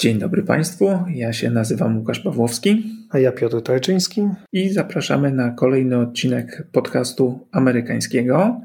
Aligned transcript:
Dzień 0.00 0.18
dobry 0.18 0.42
Państwu, 0.42 0.88
ja 1.14 1.32
się 1.32 1.50
nazywam 1.50 1.98
Łukasz 1.98 2.20
Pawłowski. 2.20 2.82
A 3.10 3.18
ja 3.18 3.32
Piotr 3.32 3.62
Trajczyński. 3.62 4.28
I 4.52 4.68
zapraszamy 4.68 5.32
na 5.32 5.50
kolejny 5.50 5.98
odcinek 5.98 6.66
podcastu 6.72 7.48
amerykańskiego. 7.52 8.60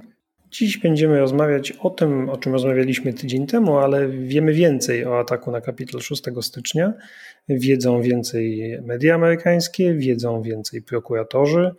Dziś 0.52 0.78
będziemy 0.78 1.20
rozmawiać 1.20 1.72
o 1.72 1.90
tym, 1.90 2.30
o 2.30 2.38
czym 2.38 2.54
rozmawialiśmy 2.54 3.14
tydzień 3.14 3.48
temu, 3.48 3.78
ale 3.78 4.10
wiemy 4.10 4.54
więcej 4.54 5.06
o 5.06 5.20
ataku 5.20 5.52
na 5.52 5.62
Kapitol 5.62 6.02
6 6.02 6.24
stycznia. 6.42 6.94
Wiedzą 7.50 8.02
więcej 8.02 8.78
media 8.82 9.16
amerykańskie, 9.16 9.94
wiedzą 9.94 10.42
więcej 10.42 10.82
prokuratorzy 10.82 11.72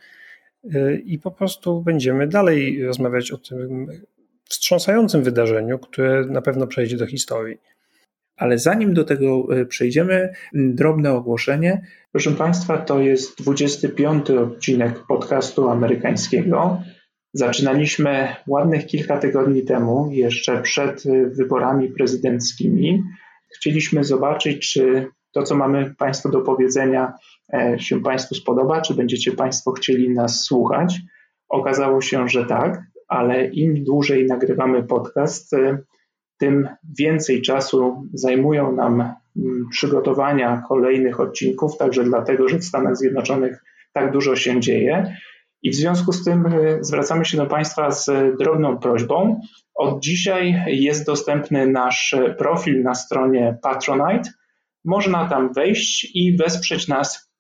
y, 0.65 1.03
i 1.05 1.19
po 1.19 1.31
prostu 1.31 1.83
będziemy 1.83 2.27
dalej 2.27 2.85
rozmawiać 2.85 3.31
o 3.31 3.39
tym 3.39 3.87
wstrząsającym 4.45 5.23
wydarzeniu, 5.23 5.79
które 5.79 6.27
na 6.27 6.43
pewno 6.43 6.67
przejdzie 6.67 6.97
do 6.97 7.07
historii. 7.07 7.59
Ale 8.37 8.59
zanim 8.59 8.95
do 8.95 9.05
tego 9.05 9.47
e, 9.51 9.67
przejdziemy, 9.67 10.33
drobne 10.53 11.13
ogłoszenie. 11.13 11.87
Proszę 12.13 12.31
Państwa, 12.31 12.79
to 12.79 13.01
jest 13.01 13.43
25 13.43 14.31
odcinek 14.31 15.07
podcastu 15.09 15.69
amerykańskiego. 15.69 16.83
Zaczynaliśmy 17.33 18.29
ładnych 18.47 18.87
kilka 18.87 19.19
tygodni 19.19 19.65
temu, 19.65 20.09
jeszcze 20.13 20.63
przed 20.63 21.07
e, 21.07 21.27
wyborami 21.27 21.89
prezydenckimi. 21.89 23.03
Chcieliśmy 23.55 24.05
zobaczyć, 24.05 24.73
czy 24.73 25.07
to, 25.33 25.43
co 25.43 25.57
mamy 25.57 25.95
Państwu 25.99 26.29
do 26.31 26.41
powiedzenia, 26.41 27.13
e, 27.55 27.79
się 27.79 28.03
Państwu 28.03 28.35
spodoba, 28.35 28.81
czy 28.81 28.95
będziecie 28.95 29.33
Państwo 29.33 29.73
chcieli 29.73 30.11
nas 30.11 30.45
słuchać. 30.45 31.01
Okazało 31.49 32.01
się, 32.01 32.29
że 32.29 32.45
tak, 32.45 32.83
ale 33.09 33.47
im 33.47 33.85
dłużej 33.85 34.27
nagrywamy 34.27 34.83
podcast, 34.83 35.55
tym 36.45 36.69
więcej 36.99 37.43
czasu 37.43 38.09
zajmują 38.15 38.73
nam 38.73 39.01
mm, 39.01 39.69
przygotowania 39.71 40.63
kolejnych 40.69 41.21
odcinków, 41.21 41.77
także 41.77 42.05
dlatego, 42.05 42.49
że 42.49 42.59
w 42.59 42.65
Stanach 42.65 42.97
Zjednoczonych 42.97 43.65
tak 43.93 44.13
dużo 44.13 44.37
się 44.37 44.61
dzieje. 44.61 45.17
I 45.63 45.71
w 45.71 45.75
związku 45.75 46.13
z 46.13 46.25
tym 46.25 46.47
y, 46.47 46.79
zwracamy 46.81 47.25
się 47.25 47.37
do 47.37 47.47
Państwa 47.47 47.91
z 47.91 48.11
drobną 48.39 48.79
prośbą. 48.79 49.41
Od 49.75 50.03
dzisiaj 50.03 50.65
jest 50.67 51.07
dostępny 51.07 51.67
nasz 51.67 52.17
profil 52.39 52.83
na 52.83 52.95
stronie 52.95 53.59
Patronite. 53.63 54.31
Można 54.85 55.29
tam 55.29 55.53
wejść 55.53 56.11
i 56.15 56.37
wesprzeć 56.37 56.89
nas 56.89 57.31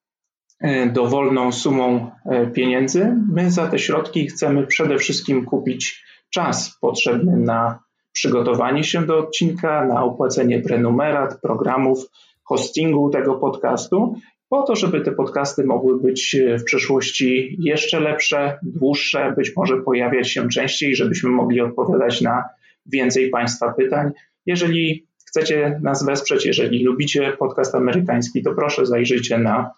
y, 0.65 0.91
dowolną 0.93 1.53
sumą 1.53 2.11
y, 2.27 2.51
pieniędzy. 2.51 3.17
My 3.33 3.51
za 3.51 3.67
te 3.67 3.79
środki 3.79 4.27
chcemy 4.27 4.67
przede 4.67 4.99
wszystkim 4.99 5.45
kupić 5.45 6.05
czas 6.31 6.79
potrzebny 6.81 7.37
na 7.37 7.85
przygotowanie 8.15 8.85
się 8.85 9.07
do 9.07 9.19
odcinka, 9.19 9.87
na 9.87 10.05
opłacenie 10.05 10.61
prenumerat, 10.61 11.41
programów, 11.41 11.99
hostingu 12.45 13.11
tego 13.11 13.35
podcastu, 13.35 14.15
po 14.49 14.63
to, 14.63 14.77
żeby 14.77 15.01
te 15.01 15.13
podcasty 15.13 15.65
mogły 15.65 16.01
być 16.01 16.37
w 16.61 16.65
przyszłości 16.65 17.57
jeszcze 17.59 18.01
lepsze, 18.01 18.59
dłuższe, 18.63 19.35
być 19.37 19.53
może 19.57 19.77
pojawiać 19.77 20.31
się 20.31 20.49
częściej, 20.49 20.95
żebyśmy 20.95 21.31
mogli 21.31 21.61
odpowiadać 21.61 22.21
na 22.21 22.45
więcej 22.87 23.31
Państwa 23.31 23.73
pytań. 23.73 24.11
Jeżeli 24.47 25.07
chcecie 25.29 25.81
nas 25.83 26.05
wesprzeć, 26.05 26.47
jeżeli 26.47 26.85
lubicie 26.85 27.33
podcast 27.39 27.75
amerykański, 27.75 28.43
to 28.43 28.55
proszę 28.55 28.87
zajrzyjcie 28.87 29.39
na 29.39 29.71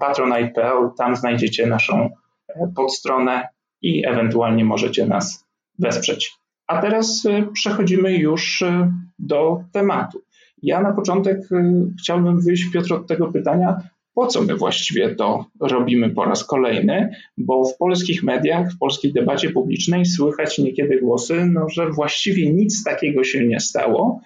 patronite.pl, 0.00 0.90
tam 0.98 1.16
znajdziecie 1.16 1.66
naszą 1.66 2.10
e, 2.48 2.72
podstronę 2.76 3.48
i 3.82 4.06
ewentualnie 4.06 4.64
możecie 4.64 5.06
nas 5.06 5.46
wesprzeć. 5.78 6.37
A 6.68 6.82
teraz 6.82 7.24
y, 7.24 7.46
przechodzimy 7.52 8.16
już 8.16 8.62
y, 8.62 8.92
do 9.18 9.64
tematu. 9.72 10.22
Ja 10.62 10.80
na 10.80 10.92
początek 10.92 11.38
y, 11.52 11.94
chciałbym 12.00 12.40
wyjść, 12.40 12.70
Piotr, 12.72 12.92
od 12.92 13.06
tego 13.06 13.32
pytania, 13.32 13.76
po 14.14 14.26
co 14.26 14.42
my 14.42 14.54
właściwie 14.54 15.14
to 15.14 15.46
robimy 15.60 16.10
po 16.10 16.24
raz 16.24 16.44
kolejny, 16.44 17.10
bo 17.38 17.64
w 17.64 17.76
polskich 17.76 18.22
mediach, 18.22 18.72
w 18.72 18.78
polskiej 18.78 19.12
debacie 19.12 19.50
publicznej 19.50 20.06
słychać 20.06 20.58
niekiedy 20.58 21.00
głosy, 21.00 21.46
no, 21.52 21.68
że 21.68 21.90
właściwie 21.90 22.52
nic 22.52 22.84
takiego 22.84 23.24
się 23.24 23.46
nie 23.46 23.60
stało. 23.60 24.20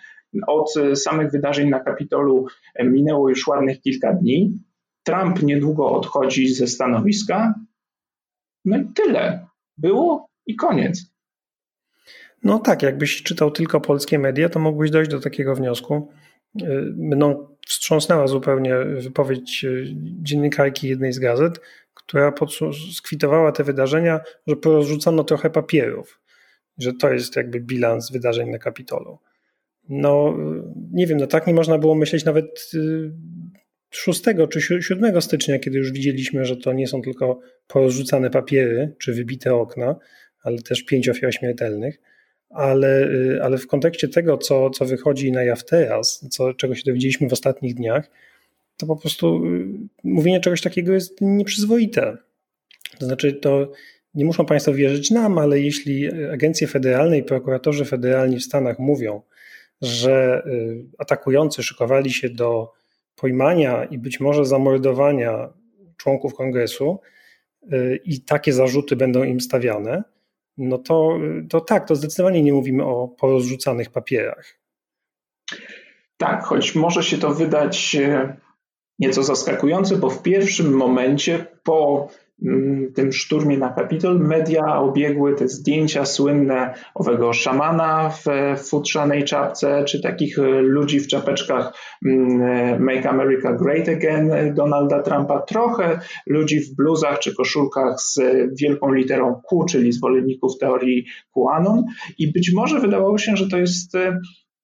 Od 0.46 0.74
samych 0.94 1.30
wydarzeń 1.30 1.68
na 1.68 1.80
Kapitolu 1.80 2.46
minęło 2.84 3.28
już 3.28 3.46
ładnych 3.46 3.80
kilka 3.80 4.12
dni. 4.12 4.58
Trump 5.02 5.42
niedługo 5.42 5.90
odchodzi 5.90 6.48
ze 6.54 6.66
stanowiska. 6.66 7.54
No 8.64 8.76
i 8.76 8.84
tyle. 8.94 9.46
Było 9.78 10.28
i 10.46 10.56
koniec. 10.56 11.11
No 12.44 12.58
tak, 12.58 12.82
jakbyś 12.82 13.22
czytał 13.22 13.50
tylko 13.50 13.80
polskie 13.80 14.18
media, 14.18 14.48
to 14.48 14.60
mógłbyś 14.60 14.90
dojść 14.90 15.10
do 15.10 15.20
takiego 15.20 15.54
wniosku. 15.54 16.08
Mną 16.96 17.48
wstrząsnęła 17.66 18.26
zupełnie 18.26 18.74
wypowiedź 18.84 19.64
y, 19.64 19.84
dziennikarki 20.22 20.88
jednej 20.88 21.12
z 21.12 21.18
gazet, 21.18 21.60
która 21.94 22.32
skwitowała 22.92 23.52
te 23.52 23.64
wydarzenia, 23.64 24.20
że 24.46 24.56
porozrzucano 24.56 25.24
trochę 25.24 25.50
papierów, 25.50 26.20
że 26.78 26.92
to 26.92 27.12
jest 27.12 27.36
jakby 27.36 27.60
bilans 27.60 28.12
wydarzeń 28.12 28.50
na 28.50 28.58
Kapitolu. 28.58 29.18
No 29.88 30.36
y, 30.38 30.62
nie 30.92 31.06
wiem, 31.06 31.18
no 31.18 31.26
tak 31.26 31.46
nie 31.46 31.54
można 31.54 31.78
było 31.78 31.94
myśleć 31.94 32.24
nawet 32.24 32.70
6 33.90 34.28
y, 34.28 34.48
czy 34.48 34.82
7 34.82 35.22
stycznia, 35.22 35.58
kiedy 35.58 35.78
już 35.78 35.92
widzieliśmy, 35.92 36.44
że 36.44 36.56
to 36.56 36.72
nie 36.72 36.86
są 36.86 37.02
tylko 37.02 37.40
porozrzucane 37.66 38.30
papiery 38.30 38.94
czy 38.98 39.12
wybite 39.14 39.54
okna, 39.54 39.96
ale 40.42 40.58
też 40.58 40.84
pięć 40.84 41.08
ofiar 41.08 41.34
śmiertelnych 41.34 42.11
ale, 42.52 43.08
y, 43.08 43.42
ale 43.42 43.58
w 43.58 43.66
kontekście 43.66 44.08
tego, 44.08 44.38
co, 44.38 44.70
co 44.70 44.84
wychodzi 44.84 45.32
na 45.32 45.44
jaw 45.44 45.64
teraz, 45.64 46.26
co, 46.30 46.54
czego 46.54 46.74
się 46.74 46.82
dowiedzieliśmy 46.86 47.28
w 47.28 47.32
ostatnich 47.32 47.74
dniach, 47.74 48.10
to 48.76 48.86
po 48.86 48.96
prostu 48.96 49.46
y, 49.46 49.68
mówienie 50.04 50.40
czegoś 50.40 50.60
takiego 50.60 50.92
jest 50.92 51.20
nieprzyzwoite. 51.20 52.16
To 52.98 53.06
znaczy, 53.06 53.32
to 53.32 53.72
nie 54.14 54.24
muszą 54.24 54.46
Państwo 54.46 54.74
wierzyć 54.74 55.10
nam, 55.10 55.38
ale 55.38 55.60
jeśli 55.60 56.08
agencje 56.32 56.66
federalne 56.66 57.18
i 57.18 57.22
prokuratorzy 57.22 57.84
federalni 57.84 58.38
w 58.38 58.44
Stanach 58.44 58.78
mówią, 58.78 59.22
że 59.82 60.42
y, 60.46 60.84
atakujący 60.98 61.62
szykowali 61.62 62.10
się 62.10 62.30
do 62.30 62.72
pojmania 63.16 63.84
i 63.84 63.98
być 63.98 64.20
może 64.20 64.44
zamordowania 64.44 65.48
członków 65.96 66.34
kongresu 66.34 67.00
i 68.04 68.20
takie 68.20 68.52
zarzuty 68.52 68.96
będą 68.96 69.22
im 69.24 69.40
stawiane, 69.40 70.02
no 70.58 70.78
to, 70.78 71.18
to 71.50 71.60
tak, 71.60 71.88
to 71.88 71.96
zdecydowanie 71.96 72.42
nie 72.42 72.52
mówimy 72.52 72.84
o 72.84 73.08
porozrzucanych 73.08 73.90
papierach. 73.90 74.58
Tak, 76.16 76.44
choć 76.44 76.74
może 76.74 77.02
się 77.02 77.18
to 77.18 77.34
wydać 77.34 77.94
e, 77.94 78.36
nieco 78.98 79.22
zaskakujące, 79.22 79.96
bo 79.96 80.10
w 80.10 80.22
pierwszym 80.22 80.76
momencie 80.76 81.46
po 81.62 82.08
tym 82.94 83.12
szturmie 83.12 83.58
na 83.58 83.72
Kapitol. 83.72 84.18
Media 84.18 84.80
obiegły 84.80 85.34
te 85.34 85.48
zdjęcia 85.48 86.04
słynne 86.04 86.74
owego 86.94 87.32
szamana 87.32 88.10
w 88.10 88.24
futrzanej 88.68 89.24
czapce, 89.24 89.84
czy 89.84 90.02
takich 90.02 90.38
e, 90.38 90.42
ludzi 90.60 91.00
w 91.00 91.06
czapeczkach 91.06 91.72
mm, 92.06 92.42
e, 92.42 92.78
Make 92.78 93.06
America 93.06 93.52
Great 93.52 93.88
Again 93.88 94.32
e, 94.32 94.52
Donalda 94.52 95.02
Trumpa, 95.02 95.40
trochę 95.40 96.00
ludzi 96.26 96.60
w 96.60 96.76
bluzach 96.76 97.18
czy 97.18 97.34
koszulkach 97.34 98.00
z 98.00 98.20
wielką 98.60 98.92
literą 98.92 99.40
Q, 99.48 99.64
czyli 99.64 99.92
zwolenników 99.92 100.58
teorii 100.58 101.06
QAnon 101.34 101.84
i 102.18 102.32
być 102.32 102.52
może 102.54 102.80
wydawało 102.80 103.18
się, 103.18 103.36
że 103.36 103.48
to 103.48 103.58
jest 103.58 103.96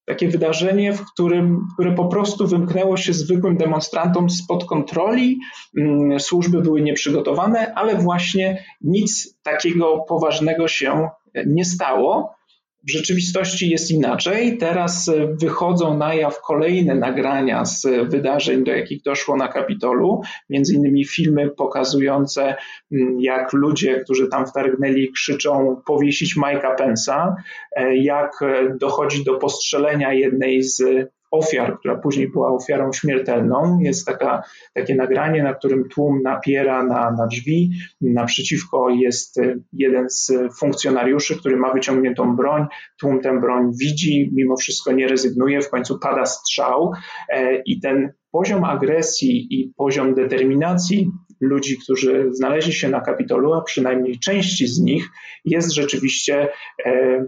takie 0.09 0.29
wydarzenie, 0.29 0.93
w 0.93 1.05
którym, 1.13 1.67
które 1.75 1.95
po 1.95 2.05
prostu 2.05 2.47
wymknęło 2.47 2.97
się 2.97 3.13
zwykłym 3.13 3.57
demonstrantom 3.57 4.31
spod 4.31 4.65
kontroli. 4.65 5.41
Mm, 5.79 6.21
służby 6.21 6.61
były 6.61 6.81
nieprzygotowane, 6.81 7.75
ale 7.75 7.95
właśnie 7.95 8.65
nic 8.81 9.39
takiego 9.43 10.05
poważnego 10.09 10.69
się 10.69 11.09
nie 11.47 11.65
stało. 11.65 12.38
W 12.87 12.91
rzeczywistości 12.91 13.71
jest 13.71 13.91
inaczej. 13.91 14.59
Teraz 14.59 15.09
e, 15.09 15.37
wychodzą 15.41 15.97
na 15.97 16.15
jaw 16.15 16.41
kolejne 16.41 16.95
nagrania 16.95 17.65
z 17.65 17.87
wydarzeń, 18.11 18.65
do 18.65 18.73
jakich 18.73 19.03
doszło 19.03 19.37
na 19.37 19.49
Kapitolu, 19.49 20.21
między 20.51 20.75
innymi 20.75 21.05
filmy 21.05 21.51
pokazujące, 21.51 22.57
mm, 22.93 23.21
jak 23.21 23.53
ludzie, 23.53 24.01
którzy 24.01 24.29
tam 24.29 24.47
wtargnęli, 24.47 25.13
krzyczą 25.13 25.83
powiesić 25.87 26.37
Mike'a 26.37 26.77
Pensa, 26.77 27.37
e, 27.77 27.97
jak 27.97 28.43
e, 28.43 28.77
dochodzi 28.81 29.25
do 29.25 29.35
postrzelenia 29.35 30.13
jednej 30.13 30.63
z 30.63 30.83
ofiar, 31.31 31.79
która 31.79 31.97
później 31.97 32.29
była 32.29 32.53
ofiarą 32.53 32.93
śmiertelną. 32.93 33.79
Jest 33.81 34.07
taka, 34.07 34.43
takie 34.75 34.95
nagranie, 34.95 35.43
na 35.43 35.55
którym 35.55 35.89
tłum 35.89 36.23
napiera 36.23 36.83
na, 36.83 37.11
na 37.11 37.27
drzwi. 37.27 37.71
Naprzeciwko 38.01 38.89
jest 38.91 39.39
e, 39.39 39.55
jeden 39.73 40.11
z 40.11 40.33
funkcjonariuszy, 40.59 41.39
który 41.39 41.57
ma 41.57 41.73
wyciągniętą 41.73 42.37
broń. 42.37 42.67
Tłum 43.01 43.21
tę 43.21 43.41
broń 43.41 43.71
widzi, 43.81 44.31
mimo 44.35 44.57
wszystko 44.57 44.93
nie 44.93 45.09
rezygnuje. 45.09 45.61
W 45.61 45.71
końcu 45.71 45.99
pada 45.99 46.27
strzał 46.27 46.93
e, 47.29 47.63
i 47.63 47.81
ten 47.81 48.13
poziom 48.31 48.65
agresji 48.65 49.47
i 49.51 49.73
poziom 49.77 50.15
determinacji 50.15 51.11
ludzi, 51.41 51.79
którzy 51.79 52.29
znaleźli 52.33 52.73
się 52.73 52.89
na 52.89 53.01
Kapitolu, 53.01 53.55
a 53.55 53.63
przynajmniej 53.63 54.19
części 54.19 54.67
z 54.67 54.81
nich, 54.81 55.09
jest 55.45 55.73
rzeczywiście 55.73 56.49
e, 56.87 57.25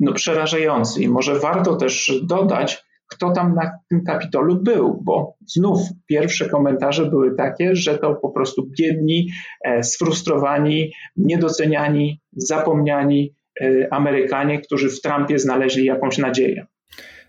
no, 0.00 0.12
przerażający. 0.12 1.02
I 1.02 1.08
może 1.08 1.38
warto 1.38 1.76
też 1.76 2.12
dodać, 2.22 2.84
kto 3.14 3.30
tam 3.30 3.54
na 3.54 3.70
tym 3.90 4.04
kapitolu 4.04 4.62
był, 4.62 5.00
bo 5.04 5.34
znów 5.46 5.80
pierwsze 6.06 6.48
komentarze 6.48 7.06
były 7.06 7.34
takie, 7.34 7.76
że 7.76 7.98
to 7.98 8.14
po 8.14 8.30
prostu 8.30 8.70
biedni, 8.78 9.28
e, 9.64 9.82
sfrustrowani, 9.82 10.92
niedoceniani, 11.16 12.20
zapomniani 12.36 13.34
e, 13.60 13.92
Amerykanie, 13.92 14.60
którzy 14.60 14.90
w 14.90 15.00
Trumpie 15.00 15.38
znaleźli 15.38 15.84
jakąś 15.84 16.18
nadzieję. 16.18 16.66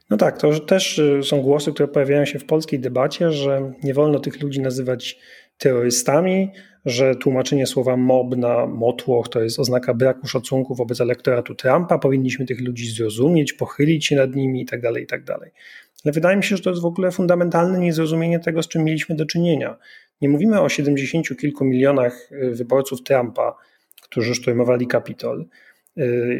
No 0.09 0.17
tak, 0.17 0.37
to 0.37 0.59
też 0.59 0.99
y, 0.99 1.19
są 1.23 1.41
głosy, 1.41 1.73
które 1.73 1.87
pojawiają 1.87 2.25
się 2.25 2.39
w 2.39 2.45
polskiej 2.45 2.79
debacie, 2.79 3.31
że 3.31 3.73
nie 3.83 3.93
wolno 3.93 4.19
tych 4.19 4.41
ludzi 4.41 4.61
nazywać 4.61 5.19
terrorystami, 5.57 6.51
że 6.85 7.15
tłumaczenie 7.15 7.67
słowa 7.67 7.97
mob 7.97 8.35
na 8.35 8.65
motłoch 8.65 9.29
to 9.29 9.41
jest 9.41 9.59
oznaka 9.59 9.93
braku 9.93 10.27
szacunku 10.27 10.75
wobec 10.75 11.01
elektoratu 11.01 11.55
Trumpa, 11.55 11.99
powinniśmy 11.99 12.45
tych 12.45 12.61
ludzi 12.61 12.87
zrozumieć, 12.87 13.53
pochylić 13.53 14.05
się 14.05 14.15
nad 14.15 14.35
nimi 14.35 14.59
itd., 14.59 14.81
tak 14.81 15.01
itd. 15.01 15.25
Tak 15.25 15.51
Ale 16.05 16.11
wydaje 16.11 16.37
mi 16.37 16.43
się, 16.43 16.57
że 16.57 16.63
to 16.63 16.69
jest 16.69 16.81
w 16.81 16.85
ogóle 16.85 17.11
fundamentalne 17.11 17.79
niezrozumienie 17.79 18.39
tego, 18.39 18.63
z 18.63 18.67
czym 18.67 18.83
mieliśmy 18.83 19.15
do 19.15 19.25
czynienia. 19.25 19.77
Nie 20.21 20.29
mówimy 20.29 20.61
o 20.61 20.69
70 20.69 21.37
kilku 21.37 21.65
milionach 21.65 22.31
y, 22.31 22.51
wyborców 22.51 23.03
Trumpa, 23.03 23.55
którzy 24.01 24.35
szturmowali 24.35 24.87
Kapitol, 24.87 25.45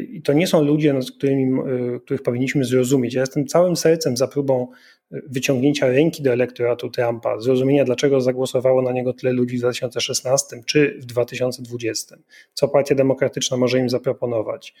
i 0.08 0.22
to 0.22 0.32
nie 0.32 0.46
są 0.46 0.64
ludzie, 0.64 0.92
nad 0.92 1.10
którymi, 1.10 1.60
e, 1.60 2.00
których 2.00 2.22
powinniśmy 2.22 2.64
zrozumieć. 2.64 3.14
Ja 3.14 3.20
jestem 3.20 3.46
całym 3.46 3.76
sercem 3.76 4.16
za 4.16 4.28
próbą 4.28 4.68
e, 5.12 5.20
wyciągnięcia 5.26 5.86
ręki 5.86 6.22
do 6.22 6.32
elektoratu 6.32 6.90
Trumpa, 6.90 7.40
zrozumienia, 7.40 7.84
dlaczego 7.84 8.20
zagłosowało 8.20 8.82
na 8.82 8.92
niego 8.92 9.12
tyle 9.12 9.32
ludzi 9.32 9.56
w 9.56 9.60
2016 9.60 10.56
czy 10.66 10.98
w 11.00 11.04
2020, 11.06 12.16
co 12.54 12.68
Partia 12.68 12.94
Demokratyczna 12.94 13.56
może 13.56 13.78
im 13.78 13.90
zaproponować. 13.90 14.74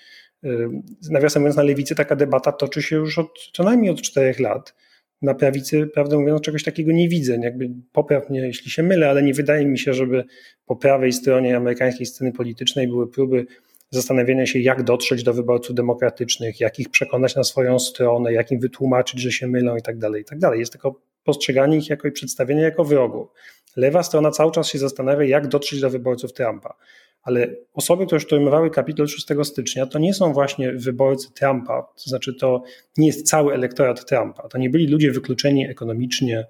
Nawiasem 1.10 1.42
mówiąc, 1.42 1.56
na 1.56 1.62
lewicy 1.62 1.94
taka 1.94 2.16
debata 2.16 2.52
toczy 2.52 2.82
się 2.82 2.96
już 2.96 3.18
od, 3.18 3.50
co 3.52 3.62
najmniej 3.62 3.90
od 3.90 4.02
czterech 4.02 4.40
lat. 4.40 4.74
Na 5.22 5.34
prawicy, 5.34 5.86
prawdę 5.86 6.18
mówiąc, 6.18 6.42
czegoś 6.42 6.64
takiego 6.64 6.92
nie 6.92 7.08
widzę. 7.08 7.36
Jakby 7.42 7.70
popraw 7.92 8.30
mnie, 8.30 8.40
jeśli 8.40 8.70
się 8.70 8.82
mylę, 8.82 9.10
ale 9.10 9.22
nie 9.22 9.34
wydaje 9.34 9.66
mi 9.66 9.78
się, 9.78 9.94
żeby 9.94 10.24
po 10.66 10.76
prawej 10.76 11.12
stronie 11.12 11.56
amerykańskiej 11.56 12.06
sceny 12.06 12.32
politycznej 12.32 12.88
były 12.88 13.10
próby 13.10 13.46
zastanawiania 13.90 14.46
się, 14.46 14.58
jak 14.58 14.82
dotrzeć 14.82 15.22
do 15.22 15.34
wyborców 15.34 15.76
demokratycznych, 15.76 16.60
jak 16.60 16.78
ich 16.78 16.90
przekonać 16.90 17.36
na 17.36 17.44
swoją 17.44 17.78
stronę, 17.78 18.32
jak 18.32 18.50
im 18.50 18.60
wytłumaczyć, 18.60 19.20
że 19.20 19.32
się 19.32 19.46
mylą 19.46 19.76
i 19.76 19.82
tak 19.82 19.98
dalej, 19.98 20.22
i 20.22 20.24
tak 20.24 20.38
dalej. 20.38 20.60
Jest 20.60 20.72
tylko 20.72 21.00
postrzeganie 21.24 21.76
ich 21.76 21.90
jako 21.90 22.08
i 22.08 22.12
przedstawienie 22.12 22.62
jako 22.62 22.84
wrogów. 22.84 23.28
Lewa 23.76 24.02
strona 24.02 24.30
cały 24.30 24.52
czas 24.52 24.68
się 24.68 24.78
zastanawia, 24.78 25.24
jak 25.24 25.48
dotrzeć 25.48 25.80
do 25.80 25.90
wyborców 25.90 26.32
Trumpa. 26.32 26.74
Ale 27.22 27.46
osoby, 27.72 28.06
które 28.06 28.20
szturmowały 28.20 28.70
Kapitol 28.70 29.08
6 29.08 29.26
stycznia, 29.42 29.86
to 29.86 29.98
nie 29.98 30.14
są 30.14 30.32
właśnie 30.32 30.72
wyborcy 30.72 31.28
Trumpa, 31.34 31.82
to 31.82 32.10
znaczy 32.10 32.34
to 32.34 32.62
nie 32.96 33.06
jest 33.06 33.28
cały 33.28 33.54
elektorat 33.54 34.06
Trumpa. 34.06 34.48
To 34.48 34.58
nie 34.58 34.70
byli 34.70 34.86
ludzie 34.86 35.10
wykluczeni 35.10 35.68
ekonomicznie, 35.68 36.46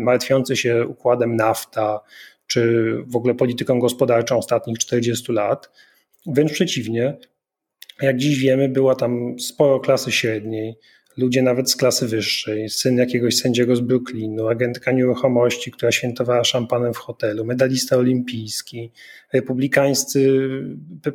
martwiący 0.00 0.56
się 0.56 0.86
układem 0.86 1.36
nafta, 1.36 2.00
czy 2.46 2.92
w 3.06 3.16
ogóle 3.16 3.34
polityką 3.34 3.78
gospodarczą 3.78 4.38
ostatnich 4.38 4.78
40 4.78 5.32
lat, 5.32 5.70
Wręcz 6.26 6.52
przeciwnie, 6.52 7.16
jak 8.02 8.16
dziś 8.16 8.38
wiemy, 8.38 8.68
była 8.68 8.94
tam 8.94 9.40
sporo 9.40 9.80
klasy 9.80 10.12
średniej, 10.12 10.74
ludzie 11.16 11.42
nawet 11.42 11.70
z 11.70 11.76
klasy 11.76 12.06
wyższej, 12.06 12.68
syn 12.68 12.96
jakiegoś 12.96 13.36
sędziego 13.36 13.76
z 13.76 13.80
Brooklynu, 13.80 14.48
agentka 14.48 14.92
nieruchomości, 14.92 15.70
która 15.70 15.92
świętowała 15.92 16.44
szampanem 16.44 16.94
w 16.94 16.96
hotelu, 16.96 17.44
medalista 17.44 17.96
olimpijski, 17.96 18.92
republikańscy 19.32 20.48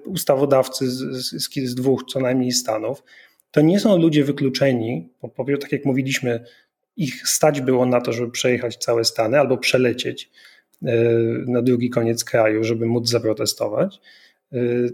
ustawodawcy 0.06 0.92
z, 0.92 1.00
z, 1.22 1.50
z 1.56 1.76
dwóch 1.76 2.04
co 2.10 2.20
najmniej 2.20 2.52
stanów. 2.52 3.04
To 3.52 3.62
nie 3.62 3.80
są 3.80 3.98
ludzie 3.98 4.24
wykluczeni, 4.24 5.10
bo, 5.22 5.34
bo 5.38 5.58
tak 5.58 5.72
jak 5.72 5.86
mówiliśmy, 5.86 6.44
ich 6.98 7.28
stać 7.28 7.62
było 7.62 7.86
na 7.86 8.02
to, 8.02 8.14
żeby 8.14 8.32
przejechać 8.32 8.78
całe 8.78 9.06
Stany 9.06 9.40
albo 9.40 9.58
przelecieć 9.58 10.30
e, 10.86 10.94
na 11.48 11.62
drugi 11.62 11.90
koniec 11.90 12.24
kraju, 12.24 12.64
żeby 12.64 12.86
móc 12.86 13.10
zaprotestować 13.10 14.02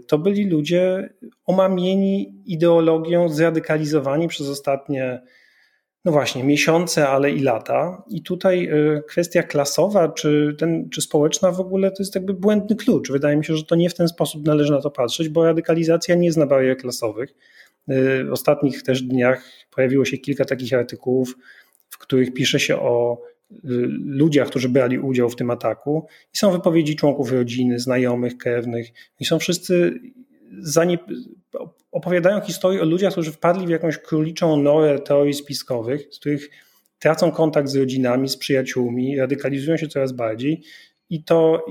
to 0.06 0.18
byli 0.18 0.50
ludzie 0.50 1.14
omamieni 1.46 2.42
ideologią, 2.46 3.28
zradykalizowani 3.28 4.28
przez 4.28 4.48
ostatnie, 4.48 5.22
no 6.04 6.12
właśnie, 6.12 6.44
miesiące, 6.44 7.08
ale 7.08 7.30
i 7.30 7.40
lata. 7.40 8.02
I 8.10 8.22
tutaj 8.22 8.68
y, 8.72 9.02
kwestia 9.08 9.42
klasowa 9.42 10.08
czy, 10.08 10.56
ten, 10.58 10.90
czy 10.90 11.02
społeczna 11.02 11.52
w 11.52 11.60
ogóle 11.60 11.90
to 11.90 11.96
jest 12.02 12.14
jakby 12.14 12.34
błędny 12.34 12.76
klucz. 12.76 13.12
Wydaje 13.12 13.36
mi 13.36 13.44
się, 13.44 13.56
że 13.56 13.64
to 13.64 13.74
nie 13.74 13.90
w 13.90 13.94
ten 13.94 14.08
sposób 14.08 14.46
należy 14.46 14.72
na 14.72 14.80
to 14.80 14.90
patrzeć, 14.90 15.28
bo 15.28 15.44
radykalizacja 15.44 16.14
nie 16.14 16.32
zna 16.32 16.46
barier 16.46 16.76
klasowych. 16.76 17.30
Y, 17.90 18.24
w 18.24 18.32
ostatnich 18.32 18.82
też 18.82 19.02
dniach 19.02 19.44
pojawiło 19.70 20.04
się 20.04 20.18
kilka 20.18 20.44
takich 20.44 20.74
artykułów, 20.74 21.36
w 21.88 21.98
których 21.98 22.34
pisze 22.34 22.60
się 22.60 22.76
o 22.76 23.22
ludziach, 24.04 24.48
którzy 24.48 24.68
brali 24.68 24.98
udział 24.98 25.28
w 25.28 25.36
tym 25.36 25.50
ataku. 25.50 26.06
I 26.34 26.38
są 26.38 26.50
wypowiedzi 26.50 26.96
członków 26.96 27.32
rodziny, 27.32 27.78
znajomych, 27.78 28.36
krewnych. 28.36 28.88
I 29.20 29.24
są 29.24 29.38
wszyscy 29.38 30.00
zanie... 30.58 30.98
opowiadają 31.92 32.40
historię 32.40 32.82
o 32.82 32.84
ludziach, 32.84 33.12
którzy 33.12 33.32
wpadli 33.32 33.66
w 33.66 33.70
jakąś 33.70 33.98
króliczą 33.98 34.56
norę 34.56 34.98
teorii 34.98 35.34
spiskowych, 35.34 36.08
z 36.10 36.18
których 36.18 36.50
tracą 36.98 37.30
kontakt 37.30 37.68
z 37.68 37.76
rodzinami, 37.76 38.28
z 38.28 38.36
przyjaciółmi, 38.36 39.18
radykalizują 39.18 39.76
się 39.76 39.88
coraz 39.88 40.12
bardziej. 40.12 40.62
I 41.10 41.24
to 41.24 41.64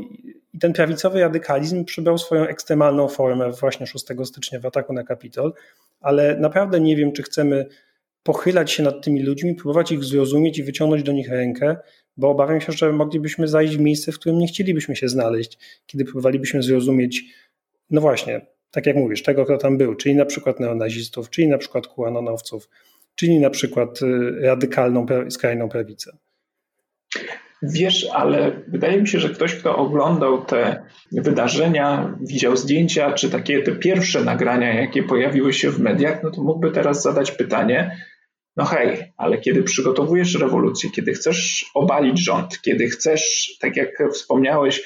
i 0.54 0.60
ten 0.60 0.74
prawicowy 0.74 1.20
radykalizm 1.20 1.86
przybrał 1.86 2.18
swoją 2.18 2.48
ekstremalną 2.48 3.08
formę 3.08 3.52
właśnie 3.52 3.88
6 3.88 4.06
stycznia 4.24 4.60
w 4.60 4.66
ataku 4.66 4.94
na 4.94 5.04
Kapitol, 5.04 5.54
ale 6.00 6.40
naprawdę 6.40 6.80
nie 6.80 6.96
wiem, 6.96 7.12
czy 7.12 7.24
chcemy 7.24 7.66
pochylać 8.28 8.72
się 8.72 8.84
nad 8.84 9.04
tymi 9.04 9.24
ludźmi, 9.24 9.56
próbować 9.56 9.92
ich 9.92 10.04
zrozumieć 10.04 10.58
i 10.58 10.64
wyciągnąć 10.64 11.04
do 11.04 11.12
nich 11.12 11.30
rękę, 11.30 11.76
bo 12.18 12.30
obawiam 12.30 12.62
się, 12.62 12.72
że 12.72 12.94
moglibyśmy 12.94 13.48
zajść 13.48 13.78
w 13.78 13.80
miejsce, 13.80 14.12
w 14.12 14.20
którym 14.20 14.40
nie 14.40 14.48
chcielibyśmy 14.48 14.96
się 14.96 15.10
znaleźć, 15.10 15.58
kiedy 15.86 16.06
próbowalibyśmy 16.06 16.64
zrozumieć, 16.64 17.24
no 17.90 18.02
właśnie, 18.02 18.42
tak 18.72 18.86
jak 18.86 18.96
mówisz, 18.96 19.24
tego, 19.24 19.46
kto 19.46 19.58
tam 19.58 19.78
był, 19.78 19.96
czyli 19.96 20.16
na 20.16 20.26
przykład 20.26 20.60
neonazistów, 20.60 21.30
czyli 21.30 21.48
na 21.48 21.58
przykład 21.58 21.88
kuanonowców, 21.88 22.70
czyli 23.16 23.40
na 23.40 23.50
przykład 23.50 24.02
y, 24.02 24.42
radykalną, 24.42 25.06
skrajną 25.30 25.70
prawicę. 25.70 26.18
Wiesz, 27.62 28.08
ale 28.14 28.52
wydaje 28.68 29.02
mi 29.02 29.08
się, 29.08 29.20
że 29.20 29.30
ktoś, 29.30 29.56
kto 29.56 29.76
oglądał 29.76 30.46
te 30.46 30.84
wydarzenia, 31.12 32.18
widział 32.22 32.58
zdjęcia, 32.58 33.12
czy 33.12 33.30
takie 33.30 33.64
te 33.64 33.72
pierwsze 33.72 34.24
nagrania, 34.24 34.82
jakie 34.82 35.04
pojawiły 35.04 35.54
się 35.54 35.70
w 35.70 35.80
mediach, 35.80 36.24
no 36.24 36.32
to 36.32 36.44
mógłby 36.44 36.72
teraz 36.72 37.02
zadać 37.02 37.32
pytanie, 37.32 37.98
no 38.58 38.66
hej, 38.66 39.14
ale 39.18 39.38
kiedy 39.38 39.64
przygotowujesz 39.64 40.36
rewolucję, 40.36 40.92
kiedy 40.92 41.14
chcesz 41.14 41.66
obalić 41.74 42.24
rząd, 42.24 42.62
kiedy 42.62 42.88
chcesz, 42.88 43.58
tak 43.62 43.78
jak 43.78 44.04
wspomniałeś, 44.14 44.84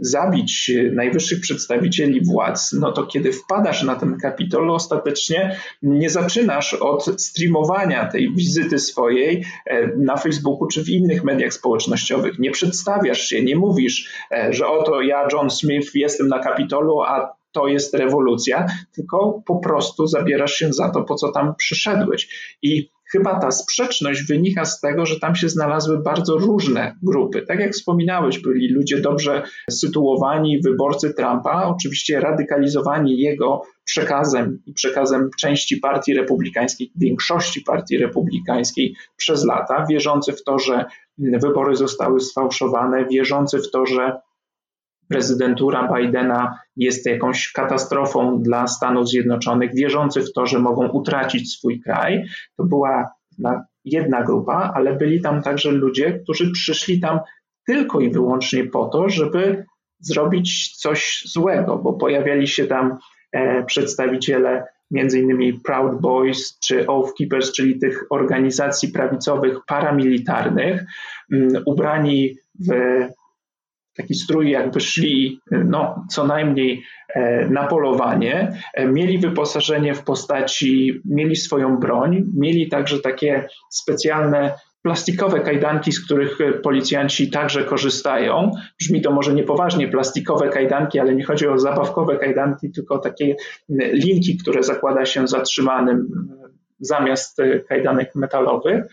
zabić 0.00 0.70
najwyższych 0.92 1.40
przedstawicieli 1.40 2.24
władz, 2.24 2.72
no 2.72 2.92
to 2.92 3.06
kiedy 3.06 3.32
wpadasz 3.32 3.82
na 3.82 3.96
ten 3.96 4.16
kapitol, 4.16 4.70
ostatecznie 4.70 5.56
nie 5.82 6.10
zaczynasz 6.10 6.74
od 6.74 7.22
streamowania 7.22 8.06
tej 8.06 8.34
wizyty 8.34 8.78
swojej 8.78 9.44
e, 9.66 9.86
na 9.96 10.16
Facebooku 10.16 10.68
czy 10.68 10.84
w 10.84 10.88
innych 10.88 11.24
mediach 11.24 11.52
społecznościowych. 11.52 12.38
Nie 12.38 12.50
przedstawiasz 12.50 13.20
się, 13.20 13.42
nie 13.42 13.56
mówisz, 13.56 14.08
e, 14.32 14.52
że 14.52 14.66
oto 14.66 15.02
ja, 15.02 15.28
John 15.32 15.50
Smith, 15.50 15.94
jestem 15.94 16.28
na 16.28 16.38
kapitolu, 16.38 17.00
a 17.02 17.37
to 17.52 17.66
jest 17.66 17.94
rewolucja, 17.94 18.66
tylko 18.94 19.42
po 19.46 19.56
prostu 19.56 20.06
zabierasz 20.06 20.54
się 20.54 20.72
za 20.72 20.90
to, 20.90 21.02
po 21.02 21.14
co 21.14 21.32
tam 21.32 21.54
przyszedłeś. 21.54 22.56
I 22.62 22.90
chyba 23.10 23.40
ta 23.40 23.50
sprzeczność 23.50 24.26
wynika 24.26 24.64
z 24.64 24.80
tego, 24.80 25.06
że 25.06 25.20
tam 25.20 25.34
się 25.34 25.48
znalazły 25.48 26.02
bardzo 26.02 26.38
różne 26.38 26.94
grupy. 27.02 27.42
Tak 27.42 27.60
jak 27.60 27.72
wspominałeś, 27.72 28.38
byli 28.38 28.72
ludzie 28.72 29.00
dobrze 29.00 29.42
sytuowani, 29.70 30.60
wyborcy 30.60 31.14
Trumpa, 31.14 31.64
oczywiście 31.76 32.20
radykalizowani 32.20 33.18
jego 33.18 33.62
przekazem 33.84 34.62
i 34.66 34.72
przekazem 34.72 35.30
części 35.38 35.76
partii 35.76 36.14
republikańskiej, 36.14 36.92
większości 36.96 37.60
partii 37.60 37.98
republikańskiej 37.98 38.94
przez 39.16 39.44
lata, 39.44 39.86
wierzący 39.90 40.32
w 40.32 40.44
to, 40.44 40.58
że 40.58 40.84
wybory 41.18 41.76
zostały 41.76 42.20
sfałszowane, 42.20 43.06
wierzący 43.06 43.58
w 43.58 43.70
to, 43.70 43.86
że 43.86 44.20
prezydentura 45.08 45.92
Bidena 45.94 46.58
jest 46.76 47.06
jakąś 47.06 47.52
katastrofą 47.52 48.42
dla 48.42 48.66
Stanów 48.66 49.08
Zjednoczonych, 49.08 49.74
wierzący 49.74 50.20
w 50.22 50.32
to, 50.32 50.46
że 50.46 50.58
mogą 50.58 50.88
utracić 50.88 51.52
swój 51.52 51.80
kraj. 51.80 52.24
To 52.56 52.64
była 52.64 53.10
jedna 53.84 54.22
grupa, 54.22 54.72
ale 54.74 54.96
byli 54.96 55.20
tam 55.20 55.42
także 55.42 55.70
ludzie, 55.70 56.12
którzy 56.12 56.52
przyszli 56.52 57.00
tam 57.00 57.20
tylko 57.66 58.00
i 58.00 58.10
wyłącznie 58.10 58.64
po 58.64 58.88
to, 58.88 59.08
żeby 59.08 59.64
zrobić 60.00 60.76
coś 60.76 61.22
złego, 61.26 61.78
bo 61.78 61.92
pojawiali 61.92 62.48
się 62.48 62.66
tam 62.66 62.98
e, 63.32 63.64
przedstawiciele 63.64 64.64
między 64.90 65.20
innymi 65.20 65.52
Proud 65.52 66.00
Boys 66.00 66.58
czy 66.58 66.86
Oath 66.86 67.14
Keepers, 67.18 67.52
czyli 67.52 67.78
tych 67.78 68.04
organizacji 68.10 68.88
prawicowych 68.88 69.58
paramilitarnych, 69.66 70.84
um, 71.32 71.48
ubrani 71.66 72.36
w 72.68 72.72
taki 73.98 74.14
strój, 74.14 74.50
jakby 74.50 74.80
szli 74.80 75.40
no, 75.50 76.06
co 76.10 76.26
najmniej 76.26 76.82
na 77.50 77.66
polowanie. 77.66 78.52
Mieli 78.86 79.18
wyposażenie 79.18 79.94
w 79.94 80.04
postaci, 80.04 81.00
mieli 81.04 81.36
swoją 81.36 81.76
broń, 81.76 82.24
mieli 82.36 82.68
także 82.68 82.98
takie 82.98 83.48
specjalne 83.70 84.54
plastikowe 84.82 85.40
kajdanki, 85.40 85.92
z 85.92 86.04
których 86.04 86.38
policjanci 86.62 87.30
także 87.30 87.64
korzystają. 87.64 88.50
Brzmi 88.80 89.02
to 89.02 89.12
może 89.12 89.34
niepoważnie, 89.34 89.88
plastikowe 89.88 90.48
kajdanki, 90.48 90.98
ale 90.98 91.14
nie 91.14 91.24
chodzi 91.24 91.48
o 91.48 91.58
zabawkowe 91.58 92.16
kajdanki, 92.16 92.70
tylko 92.70 92.98
takie 92.98 93.36
linki, 93.92 94.36
które 94.36 94.62
zakłada 94.62 95.06
się 95.06 95.28
zatrzymanym 95.28 96.08
zamiast 96.80 97.38
kajdanek 97.68 98.14
metalowych. 98.14 98.84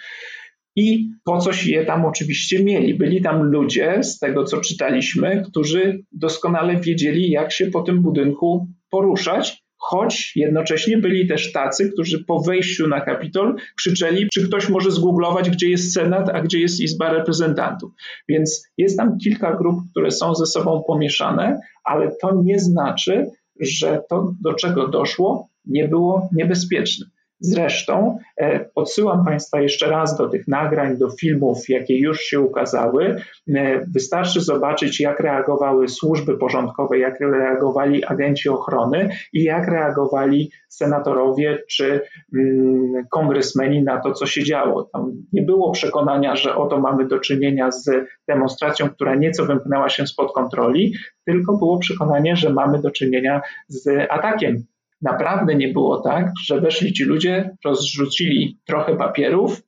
I 0.75 1.10
po 1.25 1.38
coś 1.38 1.65
je 1.65 1.86
tam 1.86 2.05
oczywiście 2.05 2.63
mieli. 2.63 2.96
Byli 2.96 3.22
tam 3.22 3.44
ludzie, 3.44 4.03
z 4.03 4.20
tego 4.20 4.44
co 4.44 4.62
czytaliśmy, 4.62 5.44
którzy 5.50 6.03
doskonale 6.12 6.79
wiedzieli, 6.79 7.29
jak 7.29 7.51
się 7.51 7.67
po 7.67 7.82
tym 7.82 8.01
budynku 8.01 8.67
poruszać 8.89 9.65
choć 9.77 10.32
jednocześnie 10.36 10.98
byli 10.98 11.27
też 11.27 11.51
tacy, 11.51 11.91
którzy 11.91 12.24
po 12.24 12.39
wejściu 12.39 12.88
na 12.88 13.01
Kapitol 13.01 13.55
krzyczeli, 13.77 14.27
czy 14.34 14.48
ktoś 14.48 14.70
może 14.70 14.91
zgooglować, 14.91 15.50
gdzie 15.50 15.70
jest 15.70 15.94
Senat, 15.94 16.29
a 16.29 16.41
gdzie 16.41 16.60
jest 16.60 16.79
Izba 16.79 17.13
Reprezentantów. 17.13 17.91
Więc 18.29 18.67
jest 18.77 18.98
tam 18.98 19.17
kilka 19.17 19.55
grup, 19.55 19.75
które 19.91 20.12
są 20.12 20.36
ze 20.36 20.46
sobą 20.46 20.84
pomieszane, 20.88 21.60
ale 21.84 22.12
to 22.22 22.41
nie 22.44 22.60
znaczy, 22.60 23.25
że 23.60 24.01
to, 24.10 24.34
do 24.41 24.53
czego 24.53 24.88
doszło, 24.88 25.50
nie 25.65 25.88
było 25.88 26.29
niebezpieczne. 26.34 27.05
Zresztą 27.39 28.18
e, 28.42 28.70
odsyłam 28.75 29.25
Państwa 29.25 29.62
jeszcze 29.62 29.89
raz 29.89 30.18
do 30.18 30.30
tych 30.30 30.48
nagrań, 30.48 30.98
do 30.98 31.10
filmów, 31.10 31.70
jakie 31.70 32.00
już 32.00 32.20
się 32.20 32.39
ukazały. 32.39 33.15
E, 33.56 33.86
wystarczy 33.94 34.42
zobaczyć, 34.42 35.00
jak 35.00 35.20
reagowały 35.20 35.88
służby 35.88 36.38
porządkowe, 36.38 37.00
jak 37.00 37.20
reagowali 37.20 38.06
agenci 38.06 38.50
ochrony 38.50 39.10
i 39.34 39.44
jak 39.44 39.68
reagowali 39.68 40.51
senatorowie 40.70 41.63
czy 41.70 42.01
mm, 42.36 43.06
kongresmeni 43.12 43.84
na 43.84 44.01
to, 44.01 44.12
co 44.12 44.25
się 44.25 44.44
działo. 44.44 44.89
Tam 44.94 45.12
nie 45.34 45.42
było 45.42 45.72
przekonania, 45.72 46.36
że 46.36 46.56
oto 46.56 46.80
mamy 46.80 47.08
do 47.08 47.20
czynienia 47.20 47.72
z 47.72 47.89
demonstracją, 48.27 48.89
która 48.89 49.15
nieco 49.15 49.46
wymknęła 49.46 49.89
się 49.89 50.08
spod 50.08 50.34
kontroli, 50.34 50.94
tylko 51.25 51.58
było 51.58 51.80
przekonanie, 51.80 52.36
że 52.36 52.50
mamy 52.50 52.82
do 52.82 52.92
czynienia 52.92 53.42
z 53.68 53.89
atakiem 54.10 54.65
naprawdę 55.02 55.56
nie 55.56 55.68
było 55.68 56.02
tak, 56.02 56.32
że 56.46 56.62
weszli 56.62 56.94
ci 56.94 57.04
ludzie, 57.04 57.58
rozrzucili 57.66 58.60
trochę 58.66 58.98
papierów 58.98 59.62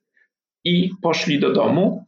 i 0.64 0.90
poszli 1.02 1.40
do 1.40 1.52
domu, 1.52 2.04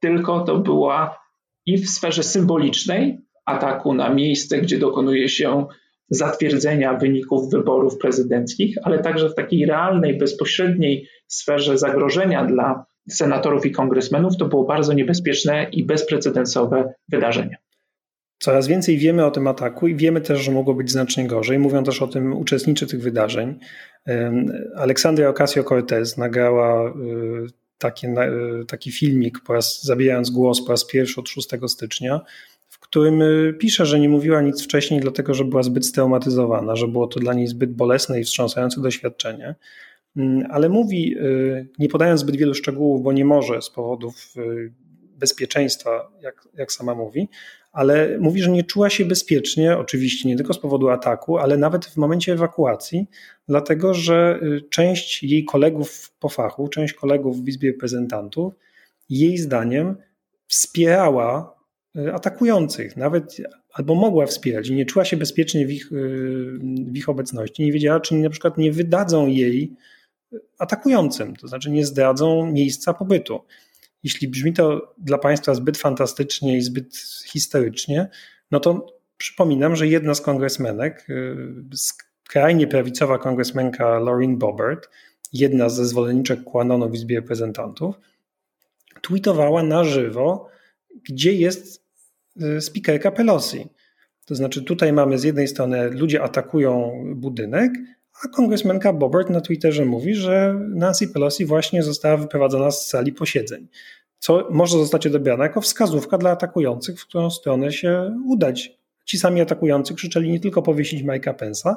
tylko 0.00 0.40
to 0.40 0.58
była 0.58 1.18
i 1.66 1.78
w 1.78 1.90
sferze 1.90 2.22
symbolicznej 2.22 3.18
ataku 3.46 3.94
na 3.94 4.14
miejsce, 4.14 4.58
gdzie 4.58 4.78
dokonuje 4.78 5.28
się 5.28 5.66
zatwierdzenia 6.10 6.94
wyników 6.94 7.50
wyborów 7.50 7.98
prezydenckich, 7.98 8.76
ale 8.82 8.98
także 8.98 9.28
w 9.28 9.34
takiej 9.34 9.66
realnej, 9.66 10.18
bezpośredniej 10.18 11.08
sferze 11.26 11.78
zagrożenia 11.78 12.44
dla 12.44 12.86
senatorów 13.10 13.66
i 13.66 13.70
kongresmenów 13.70 14.36
to 14.36 14.44
było 14.44 14.64
bardzo 14.64 14.92
niebezpieczne 14.92 15.66
i 15.72 15.84
bezprecedensowe 15.84 16.94
wydarzenie. 17.08 17.63
Coraz 18.38 18.68
więcej 18.68 18.98
wiemy 18.98 19.24
o 19.24 19.30
tym 19.30 19.46
ataku 19.46 19.88
i 19.88 19.96
wiemy 19.96 20.20
też, 20.20 20.40
że 20.40 20.52
mogło 20.52 20.74
być 20.74 20.90
znacznie 20.90 21.26
gorzej. 21.26 21.58
Mówią 21.58 21.84
też 21.84 22.02
o 22.02 22.06
tym 22.06 22.32
uczestnicy 22.32 22.86
tych 22.86 23.00
wydarzeń. 23.00 23.58
Aleksandria 24.76 25.32
Ocasio-Cortez 25.32 26.18
nagrała 26.18 26.90
y, 26.90 26.92
taki, 27.78 28.06
y, 28.06 28.66
taki 28.66 28.92
filmik, 28.92 29.40
po 29.40 29.52
raz, 29.52 29.84
zabijając 29.84 30.30
głos 30.30 30.64
po 30.64 30.70
raz 30.70 30.86
pierwszy 30.86 31.20
od 31.20 31.28
6 31.28 31.48
stycznia, 31.66 32.20
w 32.68 32.78
którym 32.78 33.22
y, 33.22 33.54
pisze, 33.58 33.86
że 33.86 34.00
nie 34.00 34.08
mówiła 34.08 34.42
nic 34.42 34.64
wcześniej, 34.64 35.00
dlatego 35.00 35.34
że 35.34 35.44
była 35.44 35.62
zbyt 35.62 35.86
straumatyzowana, 35.86 36.76
że 36.76 36.88
było 36.88 37.06
to 37.06 37.20
dla 37.20 37.34
niej 37.34 37.46
zbyt 37.46 37.72
bolesne 37.72 38.20
i 38.20 38.24
wstrząsające 38.24 38.80
doświadczenie. 38.80 39.54
Mm, 40.16 40.46
ale 40.50 40.68
mówi, 40.68 41.16
nie 41.78 41.88
podając 41.88 42.20
zbyt 42.20 42.36
wielu 42.36 42.54
szczegółów, 42.54 43.02
bo 43.02 43.12
nie 43.12 43.24
może 43.24 43.62
z 43.62 43.70
powodów 43.70 44.34
bezpieczeństwa, 45.16 46.10
jak, 46.22 46.48
jak 46.54 46.72
sama 46.72 46.94
mówi, 46.94 47.28
ale 47.74 48.18
mówi, 48.18 48.42
że 48.42 48.50
nie 48.50 48.64
czuła 48.64 48.90
się 48.90 49.04
bezpiecznie, 49.04 49.78
oczywiście 49.78 50.28
nie 50.28 50.36
tylko 50.36 50.54
z 50.54 50.58
powodu 50.58 50.88
ataku, 50.88 51.38
ale 51.38 51.56
nawet 51.56 51.86
w 51.86 51.96
momencie 51.96 52.32
ewakuacji, 52.32 53.06
dlatego 53.48 53.94
że 53.94 54.40
y, 54.42 54.62
część 54.70 55.22
jej 55.22 55.44
kolegów 55.44 56.12
po 56.20 56.28
fachu, 56.28 56.68
część 56.68 56.94
kolegów 56.94 57.44
w 57.44 57.48
Izbie 57.48 57.70
Reprezentantów, 57.72 58.54
jej 59.08 59.38
zdaniem 59.38 59.96
wspierała 60.46 61.56
y, 61.96 62.14
atakujących, 62.14 62.96
nawet 62.96 63.36
albo 63.72 63.94
mogła 63.94 64.26
wspierać 64.26 64.68
i 64.68 64.74
nie 64.74 64.86
czuła 64.86 65.04
się 65.04 65.16
bezpiecznie 65.16 65.66
w 65.66 65.72
ich, 65.72 65.92
y, 65.92 66.58
w 66.92 66.96
ich 66.96 67.08
obecności. 67.08 67.64
Nie 67.64 67.72
wiedziała, 67.72 68.00
czy 68.00 68.14
na 68.14 68.30
przykład 68.30 68.58
nie 68.58 68.72
wydadzą 68.72 69.26
jej 69.26 69.76
atakującym, 70.58 71.36
to 71.36 71.48
znaczy 71.48 71.70
nie 71.70 71.86
zdradzą 71.86 72.52
miejsca 72.52 72.94
pobytu. 72.94 73.40
Jeśli 74.04 74.28
brzmi 74.28 74.52
to 74.52 74.94
dla 74.98 75.18
Państwa 75.18 75.54
zbyt 75.54 75.78
fantastycznie 75.78 76.56
i 76.56 76.62
zbyt 76.62 76.96
historycznie, 77.26 78.08
no 78.50 78.60
to 78.60 78.86
przypominam, 79.16 79.76
że 79.76 79.86
jedna 79.86 80.14
z 80.14 80.20
kongresmenek, 80.20 81.06
y, 81.10 81.36
skrajnie 81.74 82.66
prawicowa 82.66 83.18
kongresmenka 83.18 83.98
Lauren 83.98 84.38
Boebert, 84.38 84.88
jedna 85.32 85.68
ze 85.68 85.86
zwolenniczek 85.86 86.44
Quanonu 86.44 86.90
w 86.90 86.94
Izbie 86.94 87.16
Reprezentantów, 87.16 87.94
tweetowała 89.02 89.62
na 89.62 89.84
żywo, 89.84 90.48
gdzie 91.08 91.32
jest 91.32 91.84
y, 92.42 92.60
speakerka 92.60 93.10
Pelosi. 93.10 93.68
To 94.26 94.34
znaczy 94.34 94.62
tutaj 94.62 94.92
mamy 94.92 95.18
z 95.18 95.24
jednej 95.24 95.48
strony 95.48 95.90
ludzie 95.90 96.22
atakują 96.22 97.02
budynek, 97.14 97.72
a 98.22 98.28
kongresmenka 98.28 98.92
Bobert 98.92 99.30
na 99.30 99.40
Twitterze 99.40 99.84
mówi, 99.84 100.14
że 100.14 100.60
Nancy 100.74 101.08
Pelosi 101.08 101.46
właśnie 101.46 101.82
została 101.82 102.16
wyprowadzona 102.16 102.70
z 102.70 102.86
sali 102.86 103.12
posiedzeń, 103.12 103.68
co 104.18 104.48
może 104.50 104.78
zostać 104.78 105.06
odebrane 105.06 105.44
jako 105.44 105.60
wskazówka 105.60 106.18
dla 106.18 106.30
atakujących, 106.30 107.00
w 107.00 107.06
którą 107.06 107.30
stronę 107.30 107.72
się 107.72 108.16
udać. 108.26 108.78
Ci 109.04 109.18
sami 109.18 109.40
atakujący 109.40 109.94
krzyczeli 109.94 110.30
nie 110.30 110.40
tylko 110.40 110.62
powiesić 110.62 111.04
Mike'a 111.04 111.34
Pence'a, 111.34 111.74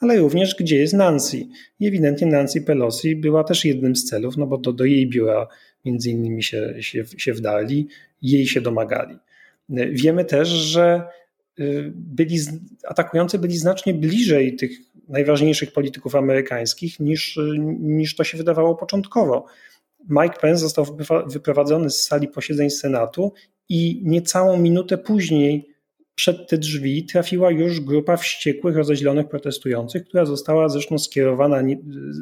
ale 0.00 0.18
również 0.18 0.54
gdzie 0.58 0.76
jest 0.76 0.94
Nancy. 0.94 1.46
I 1.80 1.86
ewidentnie 1.86 2.26
Nancy 2.26 2.62
Pelosi 2.62 3.16
była 3.16 3.44
też 3.44 3.64
jednym 3.64 3.96
z 3.96 4.04
celów, 4.04 4.36
no 4.36 4.46
bo 4.46 4.58
to 4.58 4.72
do 4.72 4.84
jej 4.84 5.08
biura 5.08 5.46
między 5.84 6.10
innymi 6.10 6.42
się, 6.42 6.74
się, 6.80 7.04
się 7.16 7.32
wdali, 7.32 7.88
jej 8.22 8.46
się 8.46 8.60
domagali. 8.60 9.18
Wiemy 9.92 10.24
też, 10.24 10.48
że 10.48 11.02
byli, 11.94 12.38
atakujący 12.84 13.38
byli 13.38 13.56
znacznie 13.56 13.94
bliżej 13.94 14.56
tych 14.56 14.70
najważniejszych 15.08 15.72
polityków 15.72 16.14
amerykańskich 16.14 17.00
niż, 17.00 17.38
niż 17.78 18.16
to 18.16 18.24
się 18.24 18.38
wydawało 18.38 18.74
początkowo. 18.74 19.46
Mike 20.08 20.40
Pence 20.40 20.60
został 20.60 20.86
wyprowadzony 21.26 21.90
z 21.90 22.02
sali 22.02 22.28
posiedzeń 22.28 22.70
Senatu 22.70 23.32
i 23.68 24.00
niecałą 24.04 24.56
minutę 24.56 24.98
później 24.98 25.76
przed 26.14 26.48
te 26.48 26.58
drzwi 26.58 27.04
trafiła 27.04 27.50
już 27.50 27.80
grupa 27.80 28.16
wściekłych, 28.16 28.76
rozeźlonych 28.76 29.28
protestujących, 29.28 30.04
która 30.04 30.24
została 30.24 30.68
zresztą 30.68 30.98
skierowana 30.98 31.62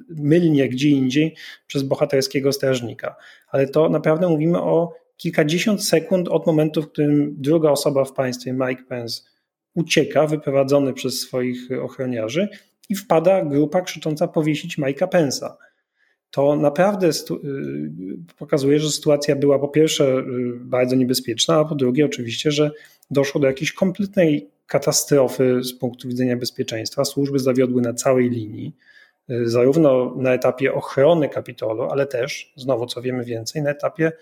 mylnie 0.08 0.68
gdzie 0.68 0.88
indziej 0.88 1.34
przez 1.66 1.82
bohaterskiego 1.82 2.52
strażnika. 2.52 3.16
Ale 3.48 3.68
to 3.68 3.88
naprawdę 3.88 4.28
mówimy 4.28 4.62
o 4.62 4.92
kilkadziesiąt 5.16 5.84
sekund 5.84 6.28
od 6.28 6.46
momentu, 6.46 6.82
w 6.82 6.88
którym 6.90 7.34
druga 7.38 7.70
osoba 7.70 8.04
w 8.04 8.12
państwie, 8.12 8.52
Mike 8.52 8.82
Pence, 8.88 9.22
ucieka, 9.74 10.26
wyprowadzony 10.26 10.92
przez 10.92 11.20
swoich 11.20 11.68
ochroniarzy 11.82 12.48
i 12.88 12.94
wpada 12.94 13.44
grupa 13.44 13.80
krzycząca 13.80 14.28
powiesić 14.28 14.78
Majka 14.78 15.06
Pensa. 15.06 15.56
To 16.30 16.56
naprawdę 16.56 17.08
y, 17.08 17.12
pokazuje, 18.38 18.80
że 18.80 18.90
sytuacja 18.90 19.36
była 19.36 19.58
po 19.58 19.68
pierwsze 19.68 20.04
y, 20.04 20.24
bardzo 20.60 20.96
niebezpieczna, 20.96 21.58
a 21.58 21.64
po 21.64 21.74
drugie 21.74 22.04
oczywiście, 22.04 22.50
że 22.50 22.70
doszło 23.10 23.40
do 23.40 23.46
jakiejś 23.46 23.72
kompletnej 23.72 24.50
katastrofy 24.66 25.62
z 25.62 25.78
punktu 25.78 26.08
widzenia 26.08 26.36
bezpieczeństwa. 26.36 27.04
Służby 27.04 27.38
zawiodły 27.38 27.82
na 27.82 27.94
całej 27.94 28.30
linii, 28.30 28.76
y, 29.30 29.48
zarówno 29.48 30.14
na 30.16 30.34
etapie 30.34 30.74
ochrony 30.74 31.28
Kapitolu, 31.28 31.82
ale 31.82 32.06
też, 32.06 32.52
znowu 32.56 32.86
co 32.86 33.02
wiemy 33.02 33.24
więcej, 33.24 33.62
na 33.62 33.70
etapie 33.70 34.12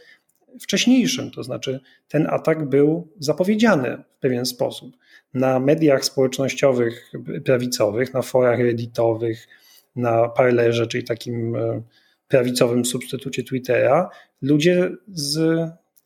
wcześniejszym. 0.60 1.30
To 1.30 1.42
znaczy, 1.42 1.80
ten 2.08 2.26
atak 2.30 2.68
był 2.68 3.08
zapowiedziany 3.18 4.02
w 4.16 4.20
pewien 4.20 4.46
sposób 4.46 4.96
na 5.34 5.60
mediach 5.60 6.04
społecznościowych 6.04 7.12
prawicowych, 7.44 8.14
na 8.14 8.22
forach 8.22 8.58
redditowych, 8.58 9.48
na 9.96 10.28
Parlerze, 10.28 10.86
czyli 10.86 11.04
takim 11.04 11.56
e, 11.56 11.82
prawicowym 12.28 12.84
substytucie 12.84 13.42
Twittera, 13.42 14.10
ludzie 14.42 14.90
z, 15.08 15.60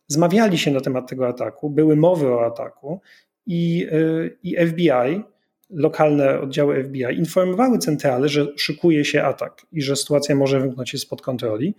zmawiali 0.09 0.59
się 0.59 0.71
na 0.71 0.81
temat 0.81 1.09
tego 1.11 1.29
ataku, 1.29 1.71
były 1.71 1.97
mowy 1.97 2.33
o 2.33 2.47
ataku 2.47 3.01
i, 3.47 3.87
e, 3.93 4.31
i 4.43 4.67
FBI, 4.67 5.23
lokalne 5.71 6.41
oddziały 6.41 6.85
FBI 6.85 7.19
informowały 7.19 7.79
centralę, 7.79 8.29
że 8.29 8.47
szykuje 8.57 9.05
się 9.05 9.23
atak 9.23 9.67
i 9.73 9.83
że 9.83 9.97
sytuacja 9.97 10.35
może 10.35 10.61
wymknąć 10.61 10.91
się 10.91 10.99
spod 10.99 11.23
kontroli, 11.23 11.75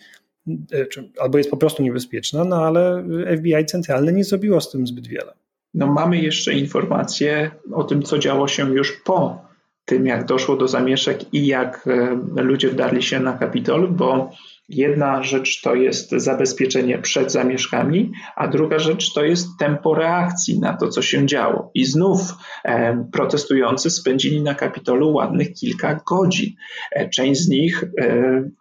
albo 1.20 1.38
jest 1.38 1.50
po 1.50 1.58
prostu 1.58 1.84
niebezpieczna, 1.84 2.44
no 2.44 2.56
ale 2.56 3.06
FBI 3.38 3.66
centralne 3.66 4.14
nie 4.14 4.24
zrobiło 4.24 4.62
z 4.62 4.72
tym 4.72 4.88
zbyt 4.88 5.08
wiele. 5.08 5.34
No, 5.74 5.88
mamy 5.88 6.22
jeszcze 6.22 6.54
informacje 6.54 7.52
o 7.74 7.84
tym, 7.84 8.04
co 8.04 8.20
działo 8.20 8.48
się 8.48 8.74
już 8.74 9.02
po 9.06 9.47
tym, 9.88 10.06
jak 10.06 10.26
doszło 10.26 10.58
do 10.58 10.68
zamieszek 10.68 11.34
i 11.34 11.48
jak 11.48 11.88
e, 11.88 12.42
ludzie 12.42 12.70
wdarli 12.70 13.04
się 13.04 13.20
na 13.20 13.34
Kapitol, 13.34 13.88
bo 13.92 14.32
jedna 14.70 15.24
rzecz 15.24 15.62
to 15.62 15.76
jest 15.76 16.12
zabezpieczenie 16.12 16.98
przed 16.98 17.32
zamieszkami, 17.32 18.12
a 18.36 18.48
druga 18.48 18.80
rzecz 18.80 19.14
to 19.14 19.24
jest 19.24 19.48
tempo 19.60 19.96
reakcji 19.96 20.60
na 20.60 20.78
to, 20.78 20.88
co 20.88 21.02
się 21.02 21.26
działo. 21.26 21.72
I 21.74 21.86
znów 21.86 22.20
e, 22.66 23.06
protestujący 23.12 23.90
spędzili 23.90 24.42
na 24.42 24.56
Kapitolu 24.56 25.14
ładnych 25.14 25.54
kilka 25.54 26.00
godzin. 26.10 26.50
E, 26.92 27.10
część 27.10 27.42
z 27.42 27.50
nich, 27.50 27.84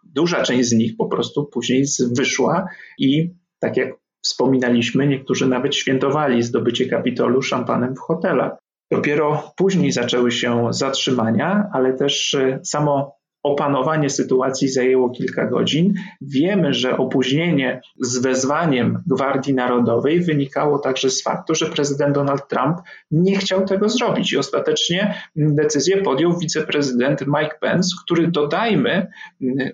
duża 0.03 0.43
część 0.43 0.69
z 0.69 0.73
nich 0.73 0.97
po 0.97 1.05
prostu 1.05 1.45
później 1.45 1.85
wyszła 2.11 2.65
i 2.99 3.33
tak 3.59 3.77
jak 3.77 3.89
wspominaliśmy, 4.21 5.07
niektórzy 5.07 5.47
nawet 5.47 5.75
świętowali 5.75 6.43
zdobycie 6.43 6.85
Kapitolu 6.85 7.41
szampanem 7.41 7.95
w 7.95 7.99
hotelach. 7.99 8.66
Dopiero 8.91 9.53
później 9.55 9.91
zaczęły 9.91 10.31
się 10.31 10.67
zatrzymania, 10.69 11.69
ale 11.73 11.93
też 11.93 12.33
e, 12.33 12.59
samo 12.63 13.17
opanowanie 13.43 14.09
sytuacji 14.09 14.69
zajęło 14.69 15.09
kilka 15.09 15.45
godzin. 15.45 15.93
Wiemy, 16.21 16.73
że 16.73 16.97
opóźnienie 16.97 17.81
z 18.01 18.17
wezwaniem 18.17 19.03
Gwardii 19.07 19.53
Narodowej 19.53 20.21
wynikało 20.21 20.79
także 20.79 21.09
z 21.09 21.23
faktu, 21.23 21.55
że 21.55 21.65
prezydent 21.65 22.15
Donald 22.15 22.47
Trump 22.47 22.77
nie 23.11 23.37
chciał 23.37 23.65
tego 23.65 23.89
zrobić 23.89 24.33
i 24.33 24.37
ostatecznie 24.37 25.21
decyzję 25.35 25.97
podjął 25.97 26.39
wiceprezydent 26.39 27.21
Mike 27.27 27.57
Pence, 27.61 27.89
który 28.03 28.27
dodajmy, 28.27 29.07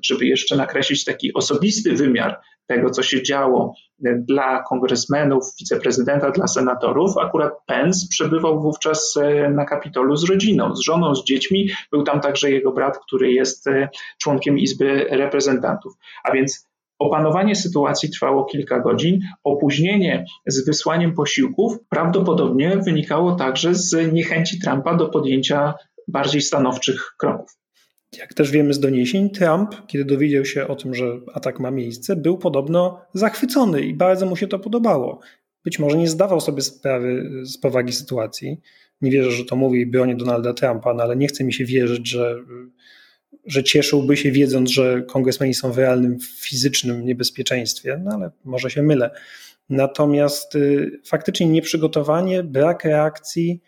żeby 0.03 0.25
jeszcze 0.25 0.55
nakreślić 0.55 1.05
taki 1.05 1.33
osobisty 1.33 1.93
wymiar 1.93 2.41
tego, 2.67 2.89
co 2.89 3.03
się 3.03 3.23
działo 3.23 3.73
dla 3.99 4.63
kongresmenów, 4.63 5.43
wiceprezydenta, 5.59 6.31
dla 6.31 6.47
senatorów. 6.47 7.17
Akurat 7.17 7.53
Pence 7.65 8.07
przebywał 8.09 8.61
wówczas 8.61 9.17
e, 9.21 9.49
na 9.49 9.65
Kapitolu 9.65 10.15
z 10.15 10.29
rodziną, 10.29 10.75
z 10.75 10.79
żoną, 10.79 11.15
z 11.15 11.25
dziećmi. 11.25 11.69
Był 11.91 12.03
tam 12.03 12.21
także 12.21 12.51
jego 12.51 12.71
brat, 12.71 12.97
który 12.97 13.31
jest 13.31 13.67
e, 13.67 13.89
członkiem 14.21 14.59
Izby 14.59 15.05
Reprezentantów. 15.09 15.93
A 16.23 16.31
więc 16.31 16.73
Opanowanie 16.99 17.55
sytuacji 17.55 18.09
trwało 18.09 18.45
kilka 18.45 18.79
godzin. 18.79 19.19
Opóźnienie 19.43 20.25
z 20.47 20.65
wysłaniem 20.65 21.13
posiłków 21.13 21.77
prawdopodobnie 21.89 22.77
wynikało 22.77 23.35
także 23.35 23.75
z 23.75 24.13
niechęci 24.13 24.59
Trumpa 24.59 24.95
do 24.95 25.09
podjęcia 25.09 25.73
bardziej 26.07 26.41
stanowczych 26.41 27.15
kroków. 27.17 27.62
Jak 28.17 28.33
też 28.33 28.51
wiemy 28.51 28.73
z 28.73 28.79
doniesień, 28.79 29.29
Trump, 29.29 29.75
kiedy 29.87 30.05
dowiedział 30.05 30.45
się 30.45 30.67
o 30.67 30.75
tym, 30.75 30.93
że 30.93 31.19
atak 31.33 31.59
ma 31.59 31.71
miejsce, 31.71 32.15
był 32.15 32.37
podobno 32.37 33.01
zachwycony 33.13 33.81
i 33.81 33.93
bardzo 33.93 34.25
mu 34.25 34.35
się 34.35 34.47
to 34.47 34.59
podobało. 34.59 35.19
Być 35.63 35.79
może 35.79 35.97
nie 35.97 36.07
zdawał 36.07 36.41
sobie 36.41 36.61
sprawy 36.61 37.29
z 37.43 37.57
powagi 37.57 37.93
sytuacji. 37.93 38.61
Nie 39.01 39.11
wierzę, 39.11 39.31
że 39.31 39.45
to 39.45 39.55
mówi 39.55 39.79
i 39.79 39.85
broni 39.85 40.17
Donalda 40.17 40.53
Trumpa, 40.53 40.93
no 40.93 41.03
ale 41.03 41.15
nie 41.15 41.27
chce 41.27 41.43
mi 41.43 41.53
się 41.53 41.65
wierzyć, 41.65 42.09
że, 42.09 42.35
że 43.45 43.63
cieszyłby 43.63 44.17
się 44.17 44.31
wiedząc, 44.31 44.69
że 44.69 45.03
kongresmeni 45.07 45.53
są 45.53 45.71
w 45.71 45.77
realnym 45.77 46.17
fizycznym 46.19 47.05
niebezpieczeństwie, 47.05 48.01
no 48.03 48.11
ale 48.11 48.31
może 48.45 48.69
się 48.69 48.83
mylę. 48.83 49.11
Natomiast 49.69 50.55
y, 50.55 50.99
faktycznie 51.05 51.47
nieprzygotowanie, 51.47 52.43
brak 52.43 52.83
reakcji, 52.83 53.61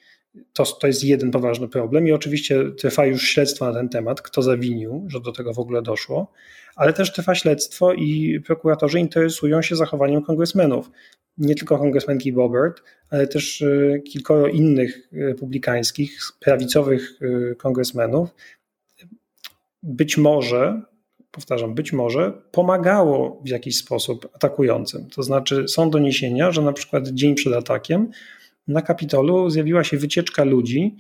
to, 0.54 0.66
to 0.66 0.88
jest 0.88 1.04
jeden 1.04 1.32
poważny 1.32 1.68
problem 1.68 2.08
i 2.08 2.12
oczywiście 2.12 2.72
trwa 2.72 3.06
już 3.06 3.30
śledztwo 3.30 3.66
na 3.66 3.74
ten 3.74 3.90
temat, 3.90 4.22
kto 4.22 4.42
zawinił, 4.42 5.06
że 5.08 5.22
do 5.22 5.32
tego 5.32 5.54
w 5.54 5.60
ogóle 5.60 5.82
doszło, 5.82 6.32
ale 6.76 6.94
też 6.94 7.14
trwa 7.14 7.36
śledztwo 7.36 7.94
i 7.94 8.40
prokuratorzy 8.46 9.00
interesują 9.00 9.62
się 9.62 9.76
zachowaniem 9.76 10.22
kongresmenów. 10.22 10.92
Nie 11.38 11.56
tylko 11.56 11.78
kongresmenki 11.78 12.34
Bobert, 12.34 12.82
ale 13.10 13.28
też 13.28 13.62
e, 13.62 14.00
kilkoro 14.00 14.48
innych 14.48 15.10
republikańskich, 15.12 16.20
prawicowych 16.40 17.20
e, 17.22 17.56
kongresmenów. 17.56 18.30
Być 19.84 20.18
może, 20.18 20.82
powtarzam, 21.32 21.76
być 21.76 21.94
może 21.94 22.34
pomagało 22.52 23.42
w 23.46 23.50
jakiś 23.50 23.78
sposób 23.78 24.30
atakującym. 24.34 25.10
To 25.10 25.24
znaczy 25.24 25.68
są 25.68 25.90
doniesienia, 25.90 26.52
że 26.52 26.62
na 26.62 26.74
przykład 26.74 27.08
dzień 27.08 27.36
przed 27.36 27.54
atakiem 27.54 28.12
na 28.68 28.82
Kapitolu 28.82 29.50
zjawiła 29.50 29.84
się 29.84 29.98
wycieczka 29.98 30.44
ludzi 30.44 30.96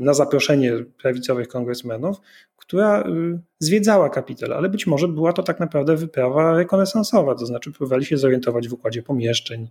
na 0.00 0.14
zaproszenie 0.14 0.72
prawicowych 1.02 1.48
kongresmenów, 1.48 2.16
która 2.56 3.00
y, 3.00 3.40
zwiedzała 3.58 4.10
Kapitol, 4.10 4.52
ale 4.52 4.68
być 4.68 4.86
może 4.86 5.08
była 5.08 5.32
to 5.32 5.42
tak 5.42 5.60
naprawdę 5.60 5.96
wyprawa 5.96 6.56
rekonesansowa, 6.56 7.34
to 7.34 7.46
znaczy 7.46 7.72
próbowali 7.72 8.04
się 8.04 8.16
zorientować 8.16 8.68
w 8.68 8.72
układzie 8.72 9.02
pomieszczeń 9.02 9.70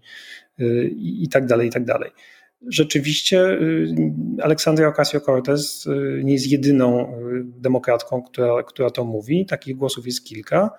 y, 0.60 0.92
i 0.96 1.30
tak 1.30 1.46
dalej, 1.46 1.68
i 1.68 1.72
tak 1.72 1.86
dalej. 1.86 2.12
Rzeczywiście 2.68 3.52
y, 3.52 3.96
Aleksandra 4.42 4.92
Ocasio-Cortez 4.92 5.90
nie 6.24 6.34
jest 6.34 6.48
jedyną 6.48 7.14
demokratką, 7.44 8.24
która, 8.24 8.64
która 8.64 8.90
to 8.90 9.04
mówi. 9.04 9.46
Takich 9.46 9.76
głosów 9.76 10.06
jest 10.06 10.26
kilka, 10.26 10.70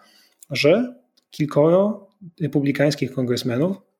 że 0.50 0.94
kilkoro 1.30 2.08
republikańskich 2.40 3.12
kongresmenów 3.12 3.91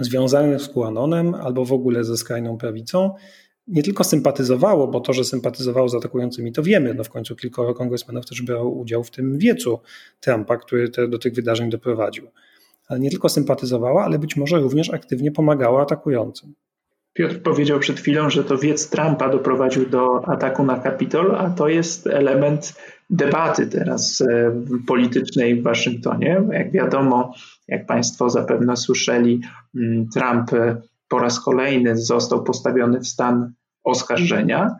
związanych 0.00 0.60
z 0.60 0.68
QAnonem 0.68 1.34
albo 1.34 1.64
w 1.64 1.72
ogóle 1.72 2.04
ze 2.04 2.16
skrajną 2.16 2.58
prawicą, 2.58 3.14
nie 3.68 3.82
tylko 3.82 4.04
sympatyzowało, 4.04 4.88
bo 4.88 5.00
to, 5.00 5.12
że 5.12 5.24
sympatyzowało 5.24 5.88
z 5.88 5.94
atakującymi, 5.94 6.52
to 6.52 6.62
wiemy. 6.62 6.94
No 6.94 7.04
w 7.04 7.10
końcu 7.10 7.36
kilkoro 7.36 7.74
kongresmenów 7.74 8.26
też 8.26 8.42
brało 8.42 8.70
udział 8.70 9.04
w 9.04 9.10
tym 9.10 9.38
wiecu 9.38 9.80
Trumpa, 10.20 10.56
który 10.56 10.88
te, 10.88 11.08
do 11.08 11.18
tych 11.18 11.34
wydarzeń 11.34 11.70
doprowadził. 11.70 12.26
Ale 12.88 13.00
nie 13.00 13.10
tylko 13.10 13.28
sympatyzowała, 13.28 14.04
ale 14.04 14.18
być 14.18 14.36
może 14.36 14.58
również 14.58 14.90
aktywnie 14.90 15.32
pomagała 15.32 15.82
atakującym. 15.82 16.54
Piotr 17.12 17.42
powiedział 17.42 17.78
przed 17.78 18.00
chwilą, 18.00 18.30
że 18.30 18.44
to 18.44 18.58
wiec 18.58 18.90
Trumpa 18.90 19.28
doprowadził 19.28 19.86
do 19.88 20.28
ataku 20.28 20.64
na 20.64 20.78
Kapitol, 20.78 21.36
a 21.36 21.50
to 21.50 21.68
jest 21.68 22.06
element 22.06 22.74
debaty 23.10 23.66
teraz 23.66 24.20
e, 24.20 24.52
politycznej 24.86 25.60
w 25.60 25.62
Waszyngtonie. 25.62 26.42
Jak 26.50 26.72
wiadomo, 26.72 27.34
jak 27.68 27.86
Państwo 27.86 28.30
zapewne 28.30 28.76
słyszeli, 28.76 29.40
mm, 29.74 30.08
Trump 30.08 30.52
e, 30.52 30.82
po 31.08 31.18
raz 31.18 31.40
kolejny 31.40 31.96
został 31.96 32.44
postawiony 32.44 33.00
w 33.00 33.06
stan 33.06 33.52
oskarżenia. 33.84 34.76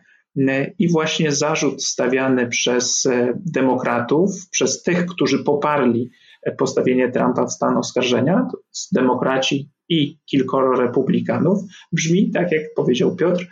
E, 0.49 0.71
I 0.79 0.93
właśnie 0.93 1.33
zarzut 1.33 1.85
stawiany 1.85 2.49
przez 2.49 3.09
demokratów, 3.37 4.31
przez 4.51 4.83
tych, 4.83 5.07
którzy 5.07 5.45
poparli 5.45 6.11
postawienie 6.59 7.11
Trumpa 7.11 7.47
w 7.47 7.53
stan 7.53 7.77
oskarżenia, 7.77 8.49
demokraci 8.93 9.71
i 9.89 10.19
kilkoro 10.27 10.81
republikanów, 10.81 11.59
brzmi 11.93 12.31
tak, 12.31 12.53
jak 12.53 12.63
powiedział 12.77 13.17
Piotr, 13.17 13.47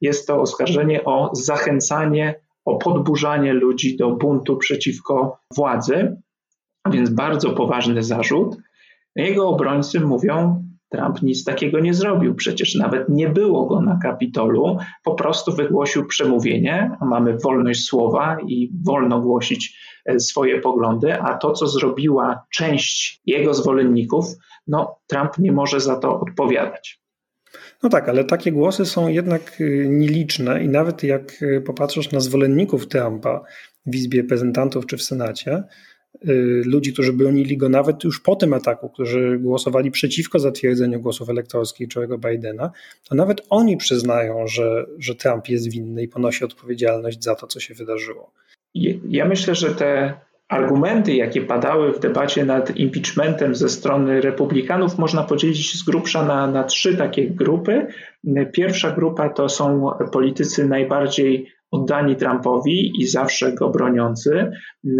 jest 0.00 0.26
to 0.26 0.40
oskarżenie 0.40 1.04
o 1.04 1.30
zachęcanie, 1.32 2.40
o 2.64 2.76
podburzanie 2.76 3.52
ludzi 3.52 3.96
do 3.96 4.10
buntu 4.10 4.56
przeciwko 4.56 5.40
władzy, 5.56 6.16
więc 6.90 7.10
bardzo 7.10 7.50
poważny 7.50 8.02
zarzut. 8.02 8.56
Jego 9.18 9.48
obrońcy 9.48 10.00
mówią, 10.00 10.64
Trump 10.88 11.22
nic 11.22 11.44
takiego 11.44 11.80
nie 11.80 11.94
zrobił, 11.94 12.34
przecież 12.34 12.74
nawet 12.74 13.08
nie 13.08 13.28
było 13.28 13.66
go 13.66 13.80
na 13.80 13.98
Kapitolu, 14.02 14.76
po 15.04 15.14
prostu 15.14 15.52
wygłosił 15.52 16.06
przemówienie, 16.06 16.90
a 17.00 17.04
mamy 17.04 17.38
wolność 17.38 17.84
słowa 17.84 18.36
i 18.46 18.72
wolno 18.86 19.20
głosić 19.20 19.78
e, 20.06 20.20
swoje 20.20 20.60
poglądy, 20.60 21.20
a 21.20 21.38
to, 21.38 21.52
co 21.52 21.66
zrobiła 21.66 22.46
część 22.50 23.20
jego 23.26 23.54
zwolenników, 23.54 24.24
no 24.66 24.98
Trump 25.06 25.38
nie 25.38 25.52
może 25.52 25.80
za 25.80 25.96
to 25.96 26.20
odpowiadać. 26.20 27.00
No 27.82 27.88
tak, 27.88 28.08
ale 28.08 28.24
takie 28.24 28.52
głosy 28.52 28.86
są 28.86 29.08
jednak 29.08 29.60
y, 29.60 29.86
nieliczne 29.90 30.64
i 30.64 30.68
nawet 30.68 31.02
jak 31.02 31.42
y, 31.42 31.62
popatrzysz 31.66 32.12
na 32.12 32.20
zwolenników 32.20 32.88
Trumpa 32.88 33.40
w 33.86 33.94
Izbie 33.94 34.22
Reprezentantów 34.22 34.86
czy 34.86 34.96
w 34.96 35.02
Senacie, 35.02 35.62
ludzi, 36.64 36.92
którzy 36.92 37.12
bronili 37.12 37.56
go 37.56 37.68
nawet 37.68 38.04
już 38.04 38.20
po 38.20 38.36
tym 38.36 38.54
ataku, 38.54 38.88
którzy 38.88 39.38
głosowali 39.40 39.90
przeciwko 39.90 40.38
zatwierdzeniu 40.38 41.00
głosów 41.00 41.30
elektorskich 41.30 41.88
Joe'ego 41.88 42.30
Bidena, 42.30 42.70
to 43.08 43.14
nawet 43.14 43.40
oni 43.50 43.76
przyznają, 43.76 44.46
że, 44.46 44.86
że 44.98 45.14
Trump 45.14 45.48
jest 45.48 45.70
winny 45.70 46.02
i 46.02 46.08
ponosi 46.08 46.44
odpowiedzialność 46.44 47.24
za 47.24 47.34
to, 47.34 47.46
co 47.46 47.60
się 47.60 47.74
wydarzyło. 47.74 48.32
Ja 49.08 49.24
myślę, 49.24 49.54
że 49.54 49.74
te 49.74 50.14
argumenty, 50.48 51.14
jakie 51.14 51.40
padały 51.40 51.92
w 51.92 52.00
debacie 52.00 52.44
nad 52.44 52.76
impeachmentem 52.76 53.54
ze 53.54 53.68
strony 53.68 54.20
republikanów, 54.20 54.98
można 54.98 55.22
podzielić 55.22 55.78
z 55.78 55.82
grubsza 55.82 56.24
na, 56.24 56.46
na 56.46 56.64
trzy 56.64 56.96
takie 56.96 57.30
grupy. 57.30 57.86
Pierwsza 58.52 58.90
grupa 58.90 59.28
to 59.28 59.48
są 59.48 59.90
politycy 60.12 60.68
najbardziej 60.68 61.57
oddani 61.70 62.16
Trumpowi 62.16 62.92
i 63.00 63.06
zawsze 63.06 63.52
go 63.52 63.70
broniący, 63.70 64.50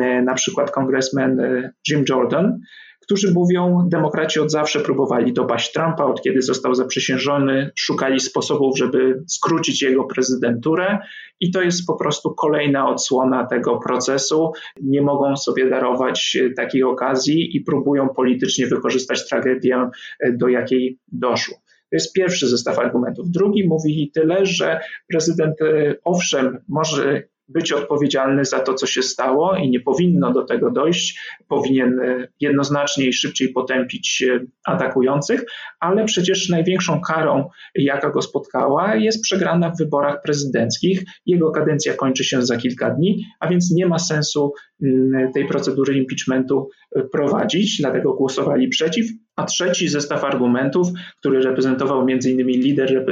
e, 0.00 0.22
na 0.22 0.34
przykład 0.34 0.70
kongresmen 0.70 1.40
e, 1.40 1.72
Jim 1.88 2.04
Jordan, 2.08 2.58
którzy 3.02 3.32
mówią, 3.34 3.88
demokraci 3.92 4.40
od 4.40 4.50
zawsze 4.50 4.80
próbowali 4.80 5.32
dopaść 5.32 5.72
Trumpa, 5.72 6.04
od 6.04 6.22
kiedy 6.22 6.42
został 6.42 6.74
zaprzysiężony, 6.74 7.70
szukali 7.76 8.20
sposobów, 8.20 8.78
żeby 8.78 9.22
skrócić 9.28 9.82
jego 9.82 10.04
prezydenturę 10.04 10.98
i 11.40 11.50
to 11.50 11.62
jest 11.62 11.86
po 11.86 11.96
prostu 11.96 12.34
kolejna 12.34 12.88
odsłona 12.88 13.46
tego 13.46 13.78
procesu. 13.78 14.52
Nie 14.82 15.02
mogą 15.02 15.36
sobie 15.36 15.70
darować 15.70 16.38
e, 16.40 16.50
takiej 16.50 16.82
okazji 16.82 17.56
i 17.56 17.60
próbują 17.60 18.08
politycznie 18.08 18.66
wykorzystać 18.66 19.28
tragedię, 19.28 19.90
do 20.32 20.48
jakiej 20.48 20.98
doszło. 21.12 21.67
To 21.90 21.96
jest 21.96 22.12
pierwszy 22.12 22.48
zestaw 22.48 22.78
argumentów. 22.78 23.30
Drugi 23.30 23.68
mówi 23.68 24.10
tyle, 24.14 24.46
że 24.46 24.80
prezydent 25.08 25.62
e, 25.62 25.94
owszem 26.04 26.58
może 26.68 27.22
być 27.48 27.72
odpowiedzialny 27.72 28.44
za 28.44 28.60
to, 28.60 28.74
co 28.74 28.86
się 28.86 29.02
stało 29.02 29.56
i 29.56 29.70
nie 29.70 29.80
powinno 29.80 30.32
do 30.32 30.44
tego 30.44 30.70
dojść. 30.70 31.20
Powinien 31.48 32.00
e, 32.00 32.28
jednoznacznie 32.40 33.06
i 33.06 33.12
szybciej 33.12 33.48
potępić 33.48 34.24
atakujących, 34.64 35.44
ale 35.80 36.04
przecież 36.04 36.48
największą 36.48 37.00
karą, 37.00 37.48
jaka 37.74 38.10
go 38.10 38.22
spotkała, 38.22 38.96
jest 38.96 39.22
przegrana 39.22 39.70
w 39.70 39.78
wyborach 39.78 40.22
prezydenckich. 40.22 41.02
Jego 41.26 41.50
kadencja 41.50 41.94
kończy 41.94 42.24
się 42.24 42.42
za 42.42 42.56
kilka 42.56 42.90
dni, 42.90 43.24
a 43.40 43.48
więc 43.48 43.70
nie 43.70 43.86
ma 43.86 43.98
sensu 43.98 44.52
mm, 44.82 45.32
tej 45.32 45.46
procedury 45.46 45.94
impeachmentu 45.94 46.68
prowadzić, 47.12 47.76
dlatego 47.80 48.14
głosowali 48.14 48.68
przeciw. 48.68 49.06
A 49.36 49.44
trzeci 49.44 49.88
zestaw 49.88 50.24
argumentów, 50.24 50.88
który 51.18 51.40
reprezentował 51.40 52.00
m.in. 52.00 52.46
lider 52.46 53.04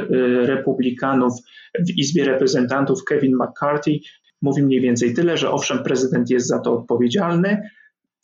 republikanów 0.46 1.32
w 1.88 1.98
Izbie 1.98 2.24
Reprezentantów 2.24 3.04
Kevin 3.04 3.36
McCarthy, 3.36 3.98
mówi 4.42 4.62
mniej 4.62 4.80
więcej 4.80 5.14
tyle, 5.14 5.36
że 5.36 5.50
owszem, 5.50 5.82
prezydent 5.82 6.30
jest 6.30 6.46
za 6.46 6.58
to 6.58 6.72
odpowiedzialny, 6.72 7.62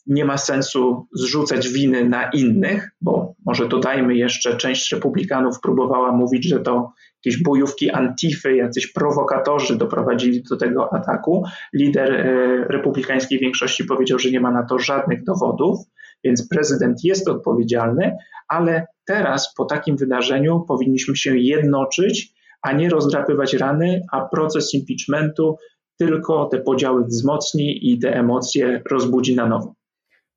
nie 0.05 0.25
ma 0.25 0.37
sensu 0.37 1.07
zrzucać 1.13 1.69
winy 1.69 2.09
na 2.09 2.29
innych, 2.29 2.89
bo 3.01 3.33
może 3.45 3.67
dodajmy 3.67 4.15
jeszcze, 4.15 4.57
część 4.57 4.91
republikanów 4.91 5.59
próbowała 5.61 6.11
mówić, 6.11 6.49
że 6.49 6.59
to 6.59 6.91
jakieś 7.25 7.43
bojówki 7.43 7.91
Antify, 7.91 8.55
jacyś 8.55 8.87
prowokatorzy 8.87 9.77
doprowadzili 9.77 10.43
do 10.43 10.57
tego 10.57 10.93
ataku. 10.93 11.43
Lider 11.73 12.13
e, 12.13 12.27
republikańskiej 12.69 13.39
większości 13.39 13.83
powiedział, 13.83 14.19
że 14.19 14.31
nie 14.31 14.39
ma 14.39 14.51
na 14.51 14.63
to 14.65 14.79
żadnych 14.79 15.23
dowodów, 15.23 15.79
więc 16.23 16.47
prezydent 16.47 17.03
jest 17.03 17.29
odpowiedzialny, 17.29 18.17
ale 18.47 18.85
teraz 19.05 19.53
po 19.53 19.65
takim 19.65 19.97
wydarzeniu 19.97 20.65
powinniśmy 20.67 21.15
się 21.15 21.37
jednoczyć, 21.37 22.33
a 22.61 22.71
nie 22.71 22.89
rozdrapywać 22.89 23.53
rany, 23.53 24.01
a 24.11 24.21
proces 24.21 24.73
impeachmentu 24.73 25.57
tylko 25.97 26.45
te 26.45 26.61
podziały 26.61 27.05
wzmocni 27.05 27.91
i 27.91 27.99
te 27.99 28.15
emocje 28.15 28.81
rozbudzi 28.91 29.35
na 29.35 29.47
nowo. 29.47 29.73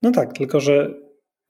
No 0.03 0.11
tak, 0.11 0.33
tylko 0.33 0.61
że 0.61 0.95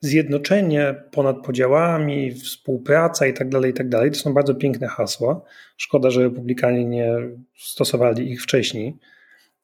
zjednoczenie 0.01 0.95
ponad 1.11 1.45
podziałami, 1.45 2.33
współpraca 2.33 3.27
i 3.27 3.35
tak 3.35 3.49
dalej, 3.49 3.71
i 3.71 3.75
tak 3.75 3.89
dalej, 3.89 4.11
to 4.11 4.19
są 4.19 4.35
bardzo 4.35 4.55
piękne 4.55 4.87
hasła. 4.87 5.41
Szkoda, 5.77 6.11
że 6.11 6.23
republikanie 6.23 6.85
nie 6.85 7.15
stosowali 7.59 8.31
ich 8.31 8.43
wcześniej. 8.43 8.97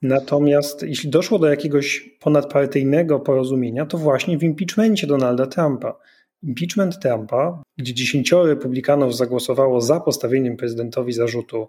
Natomiast 0.02 0.82
jeśli 0.82 1.10
doszło 1.10 1.38
do 1.38 1.48
jakiegoś 1.48 2.10
ponadpartyjnego 2.20 3.20
porozumienia, 3.20 3.86
to 3.86 3.98
właśnie 3.98 4.38
w 4.38 4.42
impeachmencie 4.42 5.06
Donalda 5.06 5.46
Trumpa. 5.46 5.98
Impeachment 6.42 6.98
Trumpa, 7.00 7.62
gdzie 7.76 7.94
dziesięcioro 7.94 8.46
republikanów 8.46 9.16
zagłosowało 9.16 9.80
za 9.80 10.00
postawieniem 10.00 10.56
prezydentowi 10.56 11.12
zarzutu 11.12 11.68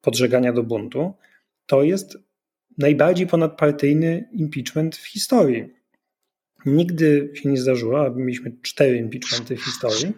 podżegania 0.00 0.52
do 0.52 0.62
buntu, 0.62 1.14
to 1.66 1.82
jest 1.82 2.18
najbardziej 2.78 3.26
ponadpartyjny 3.26 4.28
impeachment 4.32 4.96
w 4.96 5.06
historii. 5.06 5.83
Nigdy 6.66 7.30
się 7.34 7.48
nie 7.48 7.56
zdarzyło, 7.56 8.06
aby 8.06 8.20
mieliśmy 8.20 8.56
cztery 8.62 8.96
impeachmenty 8.96 9.56
w 9.56 9.64
historii, 9.64 10.12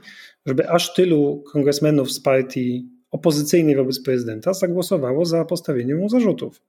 żeby 0.46 0.68
aż 0.68 0.94
tylu 0.94 1.44
kongresmenów 1.52 2.12
z 2.12 2.20
partii 2.20 2.88
opozycyjnej 3.10 3.76
wobec 3.76 4.02
prezydenta 4.02 4.54
zagłosowało 4.54 5.24
za 5.24 5.44
postawieniem 5.44 5.98
mu 5.98 6.08
zarzutów. 6.08 6.62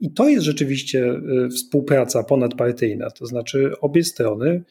I 0.00 0.12
to 0.12 0.28
jest 0.28 0.44
rzeczywiście 0.44 1.12
y, 1.46 1.48
współpraca 1.48 2.22
ponadpartyjna, 2.22 3.10
to 3.10 3.26
znaczy 3.26 3.72
obie 3.80 4.04
strony, 4.04 4.62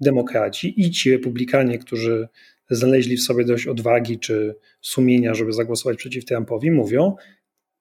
demokraci 0.00 0.80
i 0.80 0.90
ci 0.90 1.10
republikanie, 1.10 1.78
którzy 1.78 2.28
znaleźli 2.70 3.16
w 3.16 3.22
sobie 3.22 3.44
dość 3.44 3.66
odwagi 3.66 4.18
czy 4.18 4.54
sumienia, 4.80 5.34
żeby 5.34 5.52
zagłosować 5.52 5.98
przeciw 5.98 6.24
Trumpowi, 6.24 6.70
mówią, 6.70 7.16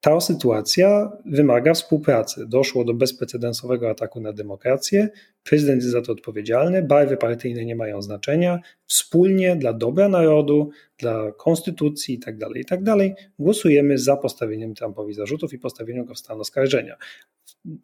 ta 0.06 0.22
sytuacja 0.22 1.12
wymaga 1.26 1.74
współpracy. 1.74 2.46
Doszło 2.48 2.84
do 2.84 2.94
bezprecedensowego 2.94 3.90
ataku 3.90 4.22
na 4.22 4.34
demokrację, 4.34 5.10
prezydent 5.44 5.82
jest 5.82 5.92
za 5.92 6.02
to 6.02 6.12
odpowiedzialny, 6.12 6.84
barwy 6.84 7.18
partyjne 7.18 7.66
nie 7.66 7.76
mają 7.76 8.02
znaczenia. 8.02 8.60
Wspólnie 8.86 9.56
dla 9.56 9.74
dobra 9.74 10.10
narodu, 10.10 10.70
dla 10.98 11.32
konstytucji 11.32 12.16
itd., 12.16 12.40
tak 12.40 12.56
itd. 12.56 12.96
Tak 12.98 13.32
głosujemy 13.40 13.98
za 13.98 14.18
postawieniem 14.18 14.74
Trumpowi 14.74 15.14
zarzutów 15.14 15.54
i 15.54 15.60
postawieniem 15.60 16.06
go 16.06 16.14
w 16.14 16.20
stan 16.20 16.42
oskarżenia. 16.42 16.96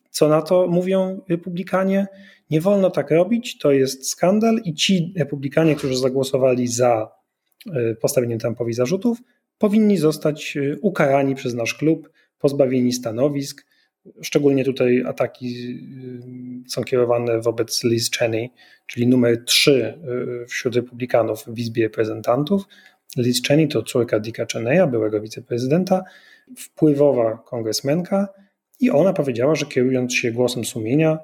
Co 0.10 0.28
na 0.28 0.42
to 0.42 0.68
mówią 0.68 1.22
republikanie? 1.30 2.08
Nie 2.50 2.62
wolno 2.62 2.90
tak 2.90 3.12
robić, 3.12 3.58
to 3.58 3.72
jest 3.72 4.10
skandal 4.10 4.60
i 4.66 4.74
ci 4.74 5.14
republikanie, 5.18 5.76
którzy 5.76 5.98
zagłosowali 5.98 6.68
za 6.68 7.12
e, 7.74 7.96
postawieniem 7.96 8.40
Trumpowi 8.40 8.74
zarzutów, 8.74 9.18
powinni 9.62 9.98
zostać 9.98 10.58
y, 10.58 10.80
ukarani 10.82 11.36
przez 11.36 11.54
nasz 11.54 11.74
klub, 11.74 12.10
pozbawieni 12.40 12.94
stanowisk. 12.94 13.66
Szczególnie 14.22 14.66
tutaj 14.66 15.04
ataki 15.08 15.48
y, 16.66 16.70
są 16.70 16.84
kierowane 16.84 17.42
wobec 17.42 17.84
Liz 17.84 18.12
Cheney, 18.12 18.50
czyli 18.88 19.08
numer 19.08 19.46
3 19.46 19.72
y, 20.44 20.46
wśród 20.48 20.76
republikanów 20.76 21.46
w 21.48 21.60
Izbie 21.60 21.84
Reprezentantów. 21.84 22.64
Liz 23.18 23.44
Cheney 23.48 23.68
to 23.68 23.84
córka 23.84 24.20
Dicka 24.20 24.46
Cheneya, 24.54 24.88
byłego 24.88 25.22
wiceprezydenta, 25.22 26.04
wpływowa 26.58 27.38
kongresmenka 27.38 28.28
i 28.80 28.90
ona 28.90 29.14
powiedziała, 29.14 29.56
że 29.56 29.66
kierując 29.66 30.16
się 30.16 30.32
głosem 30.32 30.66
sumienia, 30.66 31.20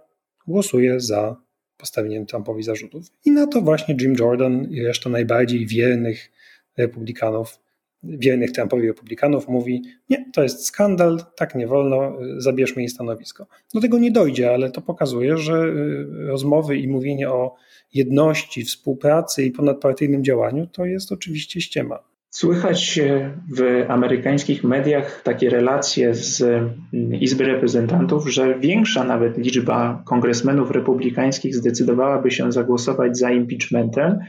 głosuje 0.47 0.99
za 0.99 1.35
postawieniem 1.77 2.25
Trumpowi 2.25 2.63
zarzutów. 2.63 3.05
I 3.25 3.31
na 3.31 3.47
to 3.47 3.61
właśnie 3.61 3.95
Jim 4.01 4.15
Jordan 4.19 4.67
i 4.71 4.83
reszta 4.83 5.09
najbardziej 5.09 5.67
wiernych 5.67 6.31
republikanów 6.77 7.59
wiernych 8.07 8.51
Trumpowi 8.51 8.87
republikanów 8.87 9.47
mówi, 9.47 9.83
nie, 10.09 10.25
to 10.33 10.43
jest 10.43 10.65
skandal, 10.65 11.19
tak 11.35 11.55
nie 11.55 11.67
wolno, 11.67 12.17
zabierzmy 12.37 12.81
jej 12.81 12.89
stanowisko. 12.89 13.47
Do 13.73 13.81
tego 13.81 13.99
nie 13.99 14.11
dojdzie, 14.11 14.53
ale 14.53 14.71
to 14.71 14.81
pokazuje, 14.81 15.37
że 15.37 15.53
y, 15.53 16.05
rozmowy 16.27 16.77
i 16.77 16.87
mówienie 16.87 17.29
o 17.29 17.55
jedności, 17.93 18.63
współpracy 18.63 19.43
i 19.43 19.51
ponadpartyjnym 19.51 20.23
działaniu 20.23 20.67
to 20.67 20.85
jest 20.85 21.11
oczywiście 21.11 21.61
ściema. 21.61 21.99
Słychać 22.29 22.99
w 23.57 23.85
amerykańskich 23.87 24.63
mediach 24.63 25.21
takie 25.23 25.49
relacje 25.49 26.13
z 26.13 26.41
mm, 26.41 27.15
Izby 27.21 27.43
Reprezentantów, 27.43 28.29
że 28.29 28.59
większa 28.59 29.03
nawet 29.03 29.37
liczba 29.37 30.03
kongresmenów 30.05 30.71
republikańskich 30.71 31.55
zdecydowałaby 31.55 32.31
się 32.31 32.51
zagłosować 32.51 33.17
za 33.17 33.31
impeachmentem, 33.31 34.19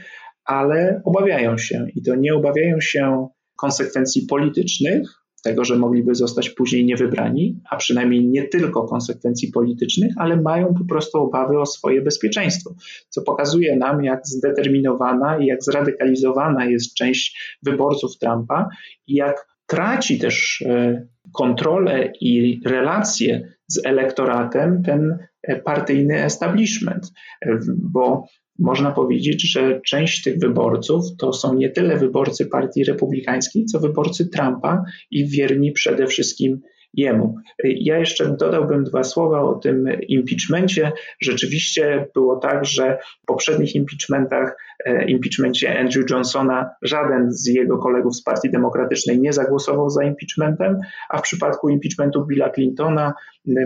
ale 0.45 1.01
obawiają 1.05 1.57
się 1.57 1.85
i 1.95 2.01
to 2.01 2.15
nie 2.15 2.35
obawiają 2.35 2.81
się 2.81 3.27
konsekwencji 3.61 4.25
politycznych, 4.25 5.19
tego, 5.43 5.63
że 5.63 5.75
mogliby 5.75 6.15
zostać 6.15 6.49
później 6.49 6.85
niewybrani, 6.85 7.61
a 7.69 7.77
przynajmniej 7.77 8.27
nie 8.27 8.47
tylko 8.47 8.83
konsekwencji 8.83 9.51
politycznych, 9.51 10.13
ale 10.17 10.41
mają 10.41 10.73
po 10.73 10.85
prostu 10.89 11.17
obawy 11.17 11.59
o 11.59 11.65
swoje 11.65 12.01
bezpieczeństwo, 12.01 12.75
co 13.09 13.21
pokazuje 13.21 13.75
nam, 13.75 14.03
jak 14.03 14.27
zdeterminowana 14.27 15.37
i 15.37 15.45
jak 15.45 15.63
zradykalizowana 15.63 16.65
jest 16.65 16.93
część 16.93 17.57
wyborców 17.63 18.17
Trumpa 18.17 18.69
i 19.07 19.15
jak 19.15 19.47
traci 19.65 20.19
też 20.19 20.63
e, 20.65 21.07
kontrolę 21.33 22.11
i 22.21 22.61
relacje 22.65 23.53
z 23.67 23.85
elektoratem 23.85 24.83
ten 24.83 25.17
e, 25.43 25.55
partyjny 25.55 26.23
establishment, 26.23 27.11
e, 27.45 27.59
bo 27.91 28.25
można 28.59 28.91
powiedzieć, 28.91 29.51
że 29.51 29.81
część 29.81 30.23
tych 30.23 30.39
wyborców 30.39 31.05
to 31.17 31.33
są 31.33 31.53
nie 31.53 31.69
tyle 31.69 31.97
wyborcy 31.97 32.45
Partii 32.45 32.83
Republikańskiej, 32.83 33.65
co 33.65 33.79
wyborcy 33.79 34.29
Trumpa 34.29 34.83
i 35.11 35.27
wierni 35.27 35.71
przede 35.71 36.07
wszystkim 36.07 36.61
jemu. 36.93 37.35
Ja 37.63 37.97
jeszcze 37.97 38.37
dodałbym 38.39 38.83
dwa 38.83 39.03
słowa 39.03 39.41
o 39.41 39.55
tym 39.55 39.85
impeachmencie. 40.07 40.91
Rzeczywiście 41.21 42.07
było 42.13 42.35
tak, 42.35 42.65
że 42.65 42.97
w 43.23 43.25
poprzednich 43.25 43.75
impeachmentach, 43.75 44.57
e, 44.85 45.05
impeachmencie 45.09 45.79
Andrew 45.79 46.09
Johnsona, 46.09 46.69
żaden 46.81 47.31
z 47.31 47.47
jego 47.47 47.77
kolegów 47.77 48.15
z 48.15 48.23
Partii 48.23 48.51
Demokratycznej 48.51 49.19
nie 49.19 49.33
zagłosował 49.33 49.89
za 49.89 50.03
impeachmentem, 50.03 50.79
a 51.09 51.17
w 51.17 51.21
przypadku 51.21 51.69
impeachmentu 51.69 52.25
Billa 52.25 52.49
Clintona 52.49 53.13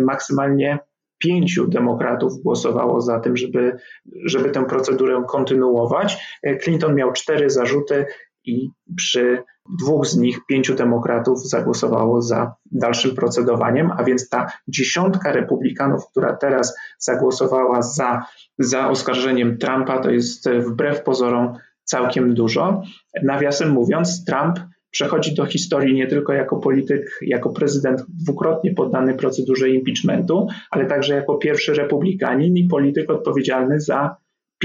maksymalnie 0.01 0.79
pięciu 1.23 1.67
demokratów 1.67 2.33
głosowało 2.43 3.01
za 3.01 3.19
tym, 3.19 3.38
żeby, 3.38 3.77
żeby 4.25 4.49
tę 4.49 4.65
procedurę 4.65 5.23
kontynuować. 5.27 6.39
Clinton 6.63 6.95
miał 6.95 7.12
cztery 7.12 7.49
zarzuty 7.49 8.05
i 8.45 8.69
przy 8.95 9.43
dwóch 9.79 10.07
z 10.07 10.17
nich 10.17 10.39
pięciu 10.49 10.75
demokratów 10.75 11.49
zagłosowało 11.49 12.21
za 12.21 12.53
dalszym 12.71 13.15
procedowaniem, 13.15 13.91
a 13.97 14.03
więc 14.03 14.29
ta 14.29 14.51
dziesiątka 14.67 15.31
republikanów, 15.31 16.07
która 16.12 16.36
teraz 16.36 16.75
zagłosowała 16.99 17.81
za, 17.81 18.25
za 18.59 18.89
oskarżeniem 18.89 19.57
Trumpa, 19.57 19.99
to 19.99 20.12
jest 20.12 20.49
wbrew 20.49 21.03
pozorom 21.03 21.57
całkiem 21.83 22.33
dużo. 22.33 22.81
Nawiasem 23.23 23.69
mówiąc, 23.69 24.25
Trump 24.25 24.59
przechodzi 24.93 25.36
do 25.36 25.45
historii 25.45 25.93
nie 25.93 26.08
tylko 26.08 26.34
jako 26.34 26.58
polityk, 26.58 27.19
jako 27.21 27.49
prezydent 27.49 28.01
dwukrotnie 28.10 28.73
poddany 28.73 29.13
procedurze 29.13 29.69
impeachmentu, 29.69 30.47
ale 30.71 30.86
także 30.86 31.15
jako 31.15 31.38
pierwszy 31.38 31.73
republikanin 31.73 32.58
i 32.58 32.67
polityk 32.67 33.10
odpowiedzialny 33.10 33.79
za 33.79 34.15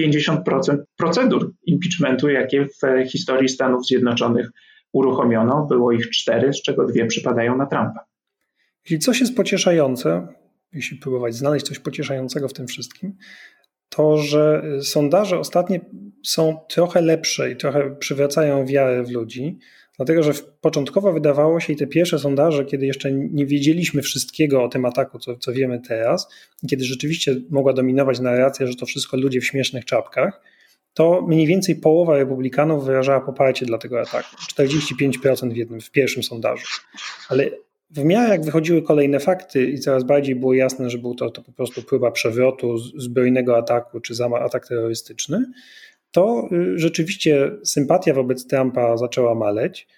50% 0.00 0.76
procedur 0.96 1.52
impeachmentu, 1.66 2.28
jakie 2.28 2.64
w 2.66 3.10
historii 3.10 3.48
Stanów 3.48 3.86
Zjednoczonych 3.86 4.50
uruchomiono. 4.92 5.66
Było 5.66 5.92
ich 5.92 6.10
cztery, 6.10 6.52
z 6.52 6.62
czego 6.62 6.86
dwie 6.86 7.06
przypadają 7.06 7.56
na 7.56 7.66
Trumpa. 7.66 8.04
Jeśli 8.84 8.98
coś 8.98 9.20
jest 9.20 9.36
pocieszające, 9.36 10.28
jeśli 10.72 10.98
próbować 10.98 11.34
znaleźć 11.34 11.66
coś 11.66 11.78
pocieszającego 11.78 12.48
w 12.48 12.52
tym 12.52 12.66
wszystkim, 12.66 13.16
to 13.88 14.18
że 14.18 14.62
sondaże 14.82 15.38
ostatnie 15.38 15.80
są 16.24 16.56
trochę 16.68 17.00
lepsze 17.00 17.50
i 17.50 17.56
trochę 17.56 17.96
przywracają 17.96 18.66
wiarę 18.66 19.02
w 19.02 19.10
ludzi, 19.10 19.58
dlatego 19.98 20.22
że 20.22 20.32
początkowo 20.60 21.12
wydawało 21.12 21.60
się 21.60 21.72
i 21.72 21.76
te 21.76 21.86
pierwsze 21.86 22.18
sondaże, 22.18 22.64
kiedy 22.64 22.86
jeszcze 22.86 23.12
nie 23.12 23.46
wiedzieliśmy 23.46 24.02
wszystkiego 24.02 24.64
o 24.64 24.68
tym 24.68 24.84
ataku, 24.84 25.18
co, 25.18 25.36
co 25.36 25.52
wiemy 25.52 25.80
teraz, 25.88 26.28
kiedy 26.70 26.84
rzeczywiście 26.84 27.36
mogła 27.50 27.72
dominować 27.72 28.20
narracja, 28.20 28.66
że 28.66 28.74
to 28.74 28.86
wszystko 28.86 29.16
ludzie 29.16 29.40
w 29.40 29.46
śmiesznych 29.46 29.84
czapkach, 29.84 30.40
to 30.94 31.22
mniej 31.28 31.46
więcej 31.46 31.76
połowa 31.76 32.16
republikanów 32.16 32.84
wyrażała 32.84 33.20
poparcie 33.20 33.66
dla 33.66 33.78
tego 33.78 34.00
ataku. 34.00 34.36
45% 34.58 35.52
w 35.52 35.56
jednym, 35.56 35.80
w 35.80 35.90
pierwszym 35.90 36.22
sondażu. 36.22 36.66
Ale 37.28 37.50
w 37.90 38.04
miarę 38.04 38.28
jak 38.28 38.44
wychodziły 38.44 38.82
kolejne 38.82 39.20
fakty 39.20 39.70
i 39.70 39.78
coraz 39.78 40.04
bardziej 40.04 40.34
było 40.34 40.54
jasne, 40.54 40.90
że 40.90 40.98
był 40.98 41.14
to, 41.14 41.30
to 41.30 41.42
po 41.42 41.52
prostu 41.52 41.82
próba 41.82 42.10
przewrotu, 42.10 42.78
zbrojnego 42.78 43.56
ataku 43.56 44.00
czy 44.00 44.14
atak 44.24 44.68
terrorystyczny, 44.68 45.44
to 46.10 46.48
y, 46.52 46.78
rzeczywiście 46.78 47.50
sympatia 47.64 48.14
wobec 48.14 48.46
Trumpa 48.46 48.96
zaczęła 48.96 49.34
maleć. 49.34 49.88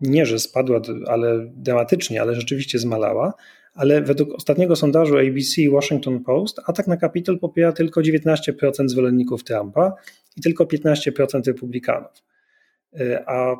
Nie, 0.00 0.26
że 0.26 0.38
spadła, 0.38 0.80
ale 1.06 1.52
dramatycznie, 1.56 2.22
ale 2.22 2.34
rzeczywiście 2.34 2.78
zmalała. 2.78 3.34
Ale 3.74 4.02
według 4.02 4.34
ostatniego 4.34 4.76
sondażu 4.76 5.18
ABC 5.18 5.62
i 5.62 5.70
Washington 5.70 6.24
Post 6.24 6.60
atak 6.66 6.86
na 6.86 6.96
Kapitol 6.96 7.38
popiera 7.38 7.72
tylko 7.72 8.00
19% 8.00 8.88
zwolenników 8.88 9.44
Trumpa 9.44 9.92
i 10.36 10.40
tylko 10.40 10.64
15% 10.64 11.46
republikanów. 11.46 12.22
Y, 13.00 13.26
a 13.26 13.56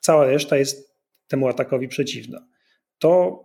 cała 0.00 0.26
reszta 0.26 0.56
jest 0.56 0.94
temu 1.28 1.48
atakowi 1.48 1.88
przeciwna. 1.88 2.46
To 2.98 3.44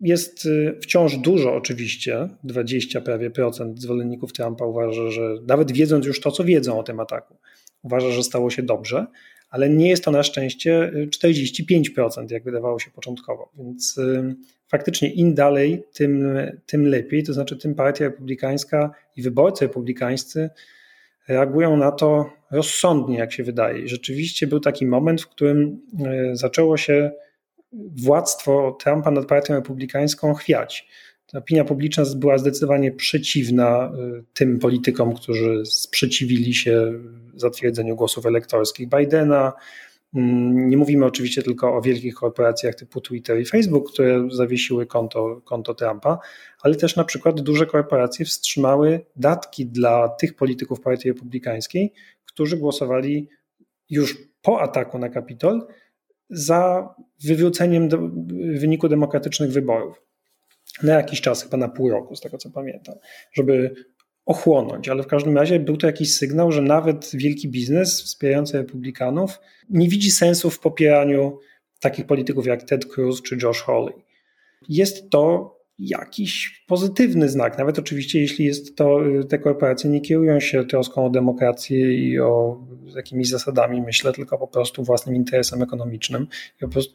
jest 0.00 0.46
y, 0.46 0.78
wciąż 0.82 1.16
dużo 1.16 1.54
oczywiście, 1.54 2.28
20 2.44 3.00
prawie 3.00 3.30
procent 3.30 3.80
zwolenników 3.80 4.32
Trumpa 4.32 4.64
uważa, 4.64 5.10
że 5.10 5.34
nawet 5.46 5.72
wiedząc 5.72 6.06
już 6.06 6.20
to, 6.20 6.30
co 6.30 6.44
wiedzą 6.44 6.78
o 6.78 6.82
tym 6.82 7.00
ataku, 7.00 7.36
uważa, 7.82 8.10
że 8.10 8.22
stało 8.22 8.50
się 8.50 8.62
dobrze, 8.62 9.06
ale 9.50 9.70
nie 9.70 9.88
jest 9.88 10.04
to 10.04 10.10
na 10.10 10.22
szczęście 10.22 10.92
45%, 11.24 12.30
jak 12.30 12.44
wydawało 12.44 12.78
się 12.78 12.90
początkowo. 12.90 13.50
Więc 13.58 13.98
y, 13.98 14.36
faktycznie 14.68 15.12
im 15.12 15.34
dalej, 15.34 15.82
tym, 15.92 16.26
tym 16.66 16.86
lepiej, 16.86 17.22
to 17.22 17.32
znaczy 17.32 17.56
tym 17.56 17.74
partia 17.74 18.04
republikańska 18.04 18.90
i 19.16 19.22
wyborcy 19.22 19.64
republikańscy 19.64 20.50
reagują 21.28 21.76
na 21.76 21.92
to 21.92 22.30
rozsądnie, 22.50 23.18
jak 23.18 23.32
się 23.32 23.42
wydaje. 23.42 23.88
Rzeczywiście 23.88 24.46
był 24.46 24.60
taki 24.60 24.86
moment, 24.86 25.22
w 25.22 25.28
którym 25.28 25.80
y, 26.32 26.36
zaczęło 26.36 26.76
się 26.76 27.10
władztwo 27.72 28.76
Trumpa 28.80 29.10
nad 29.10 29.26
partią 29.26 29.54
republikańską 29.54 30.34
chwiać. 30.34 30.88
Opinia 31.34 31.64
publiczna 31.64 32.04
była 32.16 32.38
zdecydowanie 32.38 32.92
przeciwna 32.92 33.92
y, 34.18 34.24
tym 34.34 34.58
politykom, 34.58 35.14
którzy 35.14 35.62
sprzeciwili 35.66 36.54
się 36.54 36.92
zatwierdzeniu 37.34 37.96
głosów 37.96 38.26
elektorskich 38.26 38.88
Bidena. 38.88 39.52
Mm, 40.14 40.68
nie 40.68 40.76
mówimy 40.76 41.06
oczywiście 41.06 41.42
tylko 41.42 41.76
o 41.76 41.82
wielkich 41.82 42.14
korporacjach 42.14 42.74
typu 42.74 43.00
Twitter 43.00 43.40
i 43.40 43.44
Facebook, 43.44 43.92
które 43.92 44.28
zawiesiły 44.30 44.86
konto, 44.86 45.40
konto 45.44 45.74
Trumpa, 45.74 46.18
ale 46.60 46.74
też 46.74 46.96
na 46.96 47.04
przykład 47.04 47.40
duże 47.40 47.66
korporacje 47.66 48.24
wstrzymały 48.24 49.00
datki 49.16 49.66
dla 49.66 50.08
tych 50.08 50.34
polityków 50.34 50.80
Partii 50.80 51.08
Republikańskiej, 51.08 51.92
którzy 52.26 52.56
głosowali 52.56 53.28
już 53.90 54.16
po 54.42 54.60
ataku 54.60 54.98
na 54.98 55.08
Kapitol 55.08 55.66
za 56.30 56.94
wywróceniem 57.24 57.88
wyniku 58.54 58.88
demokratycznych 58.88 59.52
wyborów. 59.52 60.02
Na 60.82 60.94
jakiś 60.94 61.20
czas, 61.20 61.42
chyba 61.42 61.56
na 61.56 61.68
pół 61.68 61.90
roku, 61.90 62.16
z 62.16 62.20
tego 62.20 62.38
co 62.38 62.50
pamiętam, 62.50 62.94
żeby 63.32 63.74
ochłonąć, 64.26 64.88
ale 64.88 65.02
w 65.02 65.06
każdym 65.06 65.36
razie 65.36 65.60
był 65.60 65.76
to 65.76 65.86
jakiś 65.86 66.14
sygnał, 66.14 66.52
że 66.52 66.62
nawet 66.62 67.10
wielki 67.14 67.48
biznes 67.48 68.02
wspierający 68.02 68.58
republikanów 68.58 69.40
nie 69.70 69.88
widzi 69.88 70.10
sensu 70.10 70.50
w 70.50 70.60
popieraniu 70.60 71.38
takich 71.80 72.06
polityków 72.06 72.46
jak 72.46 72.62
Ted 72.62 72.86
Cruz 72.86 73.22
czy 73.22 73.38
Josh 73.42 73.62
Hawley. 73.62 73.94
Jest 74.68 75.10
to 75.10 75.56
jakiś 75.80 76.64
pozytywny 76.66 77.28
znak, 77.28 77.58
nawet 77.58 77.78
oczywiście 77.78 78.20
jeśli 78.20 78.44
jest 78.44 78.76
to, 78.76 79.00
te 79.28 79.38
korporacje 79.38 79.90
nie 79.90 80.00
kierują 80.00 80.40
się 80.40 80.64
troską 80.64 81.06
o 81.06 81.10
demokrację 81.10 81.94
i 81.94 82.20
o 82.20 82.60
jakimiś 82.96 83.28
zasadami, 83.28 83.82
myślę, 83.82 84.12
tylko 84.12 84.38
po 84.38 84.48
prostu 84.48 84.84
własnym 84.84 85.16
interesem 85.16 85.62
ekonomicznym, 85.62 86.26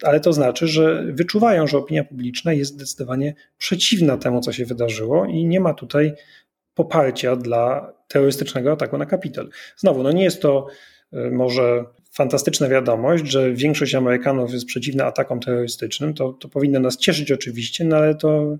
ale 0.03 0.19
to 0.19 0.33
znaczy, 0.33 0.67
że 0.67 1.05
wyczuwają, 1.11 1.67
że 1.67 1.77
opinia 1.77 2.03
publiczna 2.03 2.53
jest 2.53 2.73
zdecydowanie 2.73 3.35
przeciwna 3.57 4.17
temu, 4.17 4.41
co 4.41 4.53
się 4.53 4.65
wydarzyło 4.65 5.25
i 5.25 5.45
nie 5.45 5.59
ma 5.59 5.73
tutaj 5.73 6.13
poparcia 6.73 7.35
dla 7.35 7.93
terrorystycznego 8.07 8.71
ataku 8.71 8.97
na 8.97 9.05
Kapitol. 9.05 9.49
Znowu, 9.77 10.03
no 10.03 10.11
nie 10.11 10.23
jest 10.23 10.41
to 10.41 10.67
y, 11.13 11.31
może 11.31 11.85
fantastyczna 12.15 12.69
wiadomość, 12.69 13.27
że 13.27 13.53
większość 13.53 13.95
Amerykanów 13.95 14.53
jest 14.53 14.65
przeciwna 14.65 15.05
atakom 15.05 15.39
terrorystycznym, 15.39 16.13
to, 16.13 16.33
to 16.33 16.49
powinno 16.49 16.79
nas 16.79 16.97
cieszyć 16.97 17.31
oczywiście, 17.31 17.83
no 17.83 17.95
ale 17.95 18.15
to, 18.15 18.57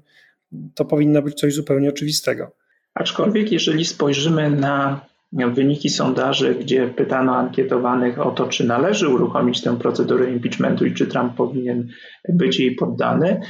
to 0.76 0.86
powinno 0.86 1.22
być 1.22 1.40
coś 1.40 1.54
zupełnie 1.54 1.90
oczywistego. 1.90 2.52
Aczkolwiek, 2.94 3.52
jeżeli 3.52 3.86
spojrzymy 3.86 4.50
na 4.50 5.06
wyniki 5.32 5.90
sondaży, 5.90 6.56
gdzie 6.56 6.88
pytano 6.88 7.36
ankietowanych 7.36 8.20
o 8.20 8.32
to, 8.32 8.48
czy 8.48 8.64
należy 8.64 9.10
uruchomić 9.10 9.62
tę 9.62 9.78
procedurę 9.78 10.32
impeachmentu 10.32 10.86
i 10.86 10.94
czy 10.94 11.08
Trump 11.08 11.36
powinien 11.36 11.88
być 12.30 12.60
jej 12.60 12.76
poddany, 12.76 13.42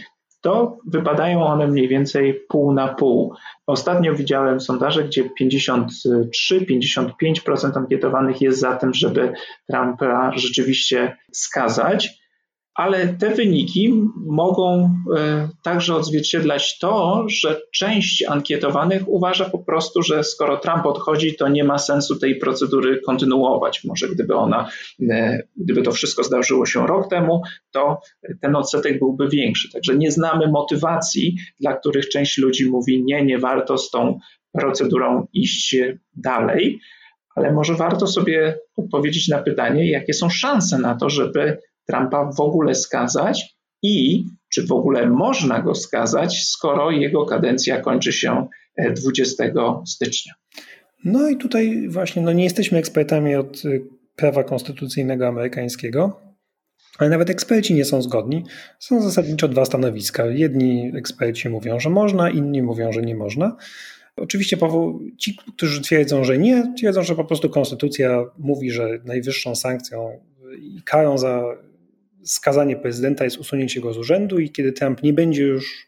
to 0.45 0.77
wypadają 0.87 1.43
one 1.43 1.67
mniej 1.67 1.87
więcej 1.87 2.41
pół 2.47 2.73
na 2.73 2.87
pół. 2.87 3.33
Ostatnio 3.67 4.15
widziałem 4.15 4.59
sondaże, 4.59 5.03
gdzie 5.03 5.29
53-55% 5.41 7.77
ankietowanych 7.77 8.41
jest 8.41 8.59
za 8.59 8.75
tym, 8.75 8.93
żeby 8.93 9.33
Trumpa 9.67 10.31
rzeczywiście 10.35 11.17
skazać 11.31 12.24
ale 12.75 13.07
te 13.07 13.29
wyniki 13.29 13.93
mogą 14.25 14.89
e, 15.17 15.49
także 15.63 15.95
odzwierciedlać 15.95 16.79
to, 16.79 17.25
że 17.27 17.61
część 17.73 18.23
ankietowanych 18.23 19.03
uważa 19.07 19.49
po 19.49 19.59
prostu, 19.59 20.01
że 20.01 20.23
skoro 20.23 20.57
Trump 20.57 20.85
odchodzi, 20.85 21.35
to 21.35 21.47
nie 21.47 21.63
ma 21.63 21.77
sensu 21.77 22.19
tej 22.19 22.39
procedury 22.39 23.01
kontynuować. 23.05 23.83
Może 23.83 24.09
gdyby 24.09 24.35
ona, 24.35 24.69
e, 25.09 25.43
gdyby 25.57 25.81
to 25.81 25.91
wszystko 25.91 26.23
zdarzyło 26.23 26.65
się 26.65 26.87
rok 26.87 27.09
temu, 27.09 27.41
to 27.71 27.99
ten 28.41 28.55
odsetek 28.55 28.99
byłby 28.99 29.29
większy. 29.29 29.71
Także 29.71 29.95
nie 29.95 30.11
znamy 30.11 30.47
motywacji, 30.47 31.35
dla 31.59 31.73
których 31.73 32.09
część 32.09 32.37
ludzi 32.37 32.69
mówi 32.69 33.03
nie, 33.03 33.25
nie 33.25 33.39
warto 33.39 33.77
z 33.77 33.89
tą 33.89 34.19
procedurą 34.53 35.27
iść 35.33 35.75
dalej, 36.15 36.79
ale 37.35 37.53
może 37.53 37.73
warto 37.73 38.07
sobie 38.07 38.57
odpowiedzieć 38.77 39.27
na 39.27 39.37
pytanie, 39.37 39.91
jakie 39.91 40.13
są 40.13 40.29
szanse 40.29 40.77
na 40.77 40.95
to, 40.95 41.09
żeby 41.09 41.57
Trumpa 41.87 42.31
w 42.37 42.39
ogóle 42.39 42.75
skazać 42.75 43.55
i 43.81 44.25
czy 44.53 44.67
w 44.67 44.71
ogóle 44.71 45.09
można 45.09 45.61
go 45.61 45.75
skazać, 45.75 46.43
skoro 46.43 46.91
jego 46.91 47.25
kadencja 47.25 47.81
kończy 47.81 48.13
się 48.13 48.47
20 48.95 49.43
e, 49.43 49.53
stycznia. 49.87 50.33
No 51.05 51.29
i 51.29 51.37
tutaj 51.37 51.87
właśnie 51.89 52.21
no 52.21 52.33
nie 52.33 52.43
jesteśmy 52.43 52.77
ekspertami 52.77 53.35
od 53.35 53.57
e, 53.65 53.69
prawa 54.15 54.43
konstytucyjnego 54.43 55.27
amerykańskiego, 55.27 56.19
ale 56.97 57.09
nawet 57.09 57.29
eksperci 57.29 57.73
nie 57.73 57.85
są 57.85 58.01
zgodni. 58.01 58.43
Są 58.79 59.01
zasadniczo 59.01 59.47
dwa 59.47 59.65
stanowiska. 59.65 60.25
Jedni 60.25 60.91
eksperci 60.95 61.49
mówią, 61.49 61.79
że 61.79 61.89
można, 61.89 62.29
inni 62.29 62.61
mówią, 62.61 62.91
że 62.91 63.01
nie 63.01 63.15
można. 63.15 63.57
Oczywiście 64.15 64.57
ci, 65.17 65.37
którzy 65.55 65.81
twierdzą, 65.81 66.23
że 66.23 66.37
nie, 66.37 66.73
twierdzą, 66.77 67.03
że 67.03 67.15
po 67.15 67.25
prostu 67.25 67.49
konstytucja 67.49 68.25
mówi, 68.37 68.71
że 68.71 68.99
najwyższą 69.05 69.55
sankcją 69.55 70.19
i 70.59 70.81
karą 70.85 71.17
za 71.17 71.43
skazanie 72.25 72.75
prezydenta 72.75 73.23
jest 73.23 73.37
usunięcie 73.37 73.81
go 73.81 73.93
z 73.93 73.97
urzędu 73.97 74.39
i 74.39 74.49
kiedy 74.49 74.71
Trump 74.71 75.03
nie 75.03 75.13
będzie 75.13 75.43
już 75.43 75.87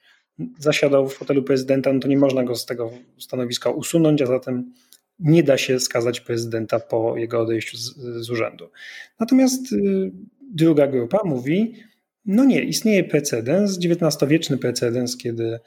zasiadał 0.60 1.10
w 1.10 1.14
fotelu 1.14 1.44
prezydenta, 1.44 1.94
no 1.94 2.00
to 2.00 2.08
nie 2.08 2.18
można 2.18 2.44
go 2.44 2.56
z 2.56 2.66
tego 2.66 2.92
stanowiska 3.20 3.70
usunąć, 3.70 4.22
a 4.22 4.26
zatem 4.26 4.74
nie 5.20 5.44
da 5.44 5.58
się 5.58 5.80
skazać 5.80 6.22
prezydenta 6.22 6.80
po 6.80 7.18
jego 7.18 7.42
odejściu 7.42 7.78
z, 7.78 7.96
z 7.98 8.30
urzędu. 8.30 8.70
Natomiast 9.20 9.74
y, 9.74 10.12
druga 10.54 10.88
grupa 10.88 11.20
mówi, 11.26 11.74
no 12.26 12.46
nie, 12.46 12.64
istnieje 12.64 13.04
precedens, 13.04 13.78
XIX-wieczny 13.78 14.58
precedens, 14.58 15.18
kiedy 15.18 15.60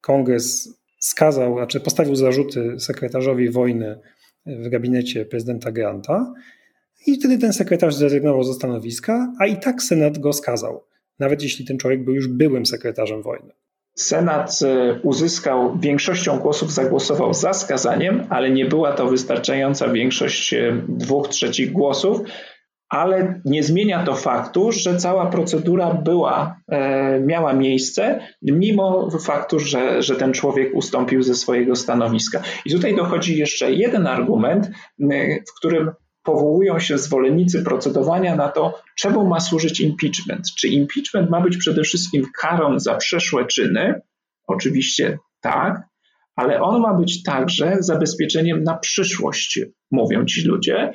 kongres 0.00 0.78
skazał, 0.98 1.56
znaczy 1.56 1.80
postawił 1.80 2.16
zarzuty 2.16 2.80
sekretarzowi 2.80 3.50
wojny 3.50 3.98
w 4.46 4.68
gabinecie 4.68 5.24
prezydenta 5.24 5.72
Granta 5.72 6.34
i 7.06 7.18
wtedy 7.18 7.38
ten 7.38 7.52
sekretarz 7.52 7.94
zrezygnował 7.94 8.44
ze 8.44 8.54
stanowiska, 8.54 9.32
a 9.40 9.46
i 9.46 9.60
tak 9.60 9.82
Senat 9.82 10.18
go 10.18 10.32
skazał, 10.32 10.84
nawet 11.18 11.42
jeśli 11.42 11.64
ten 11.64 11.78
człowiek 11.78 12.04
był 12.04 12.14
już 12.14 12.28
byłym 12.28 12.66
sekretarzem 12.66 13.22
wojny. 13.22 13.52
Senat 13.98 14.58
e, 14.62 15.00
uzyskał 15.02 15.78
większością 15.78 16.38
głosów, 16.38 16.72
zagłosował 16.72 17.34
za 17.34 17.52
skazaniem, 17.52 18.26
ale 18.30 18.50
nie 18.50 18.66
była 18.66 18.92
to 18.92 19.06
wystarczająca 19.06 19.88
większość 19.88 20.54
e, 20.54 20.82
dwóch 20.88 21.28
trzecich 21.28 21.72
głosów, 21.72 22.20
ale 22.88 23.40
nie 23.44 23.62
zmienia 23.62 24.04
to 24.04 24.14
faktu, 24.14 24.72
że 24.72 24.96
cała 24.96 25.26
procedura 25.26 25.94
była, 25.94 26.60
e, 26.68 27.20
miała 27.20 27.52
miejsce, 27.52 28.20
mimo 28.42 29.10
faktu, 29.10 29.58
że, 29.58 30.02
że 30.02 30.16
ten 30.16 30.32
człowiek 30.32 30.74
ustąpił 30.74 31.22
ze 31.22 31.34
swojego 31.34 31.76
stanowiska. 31.76 32.42
I 32.66 32.72
tutaj 32.72 32.96
dochodzi 32.96 33.38
jeszcze 33.38 33.72
jeden 33.72 34.06
argument, 34.06 34.70
w 35.48 35.54
którym 35.56 35.90
powołują 36.28 36.78
się 36.78 36.98
zwolennicy 36.98 37.64
procedowania 37.64 38.36
na 38.36 38.48
to, 38.48 38.82
czemu 38.96 39.26
ma 39.26 39.40
służyć 39.40 39.80
impeachment. 39.80 40.46
Czy 40.58 40.68
impeachment 40.68 41.30
ma 41.30 41.40
być 41.40 41.56
przede 41.56 41.82
wszystkim 41.82 42.26
karą 42.40 42.78
za 42.78 42.94
przeszłe 42.94 43.46
czyny? 43.46 44.00
Oczywiście 44.46 45.18
tak, 45.40 45.82
ale 46.36 46.60
on 46.60 46.80
ma 46.80 46.94
być 46.94 47.22
także 47.22 47.76
zabezpieczeniem 47.80 48.64
na 48.64 48.78
przyszłość, 48.78 49.60
mówią 49.90 50.24
ci 50.24 50.48
ludzie, 50.48 50.92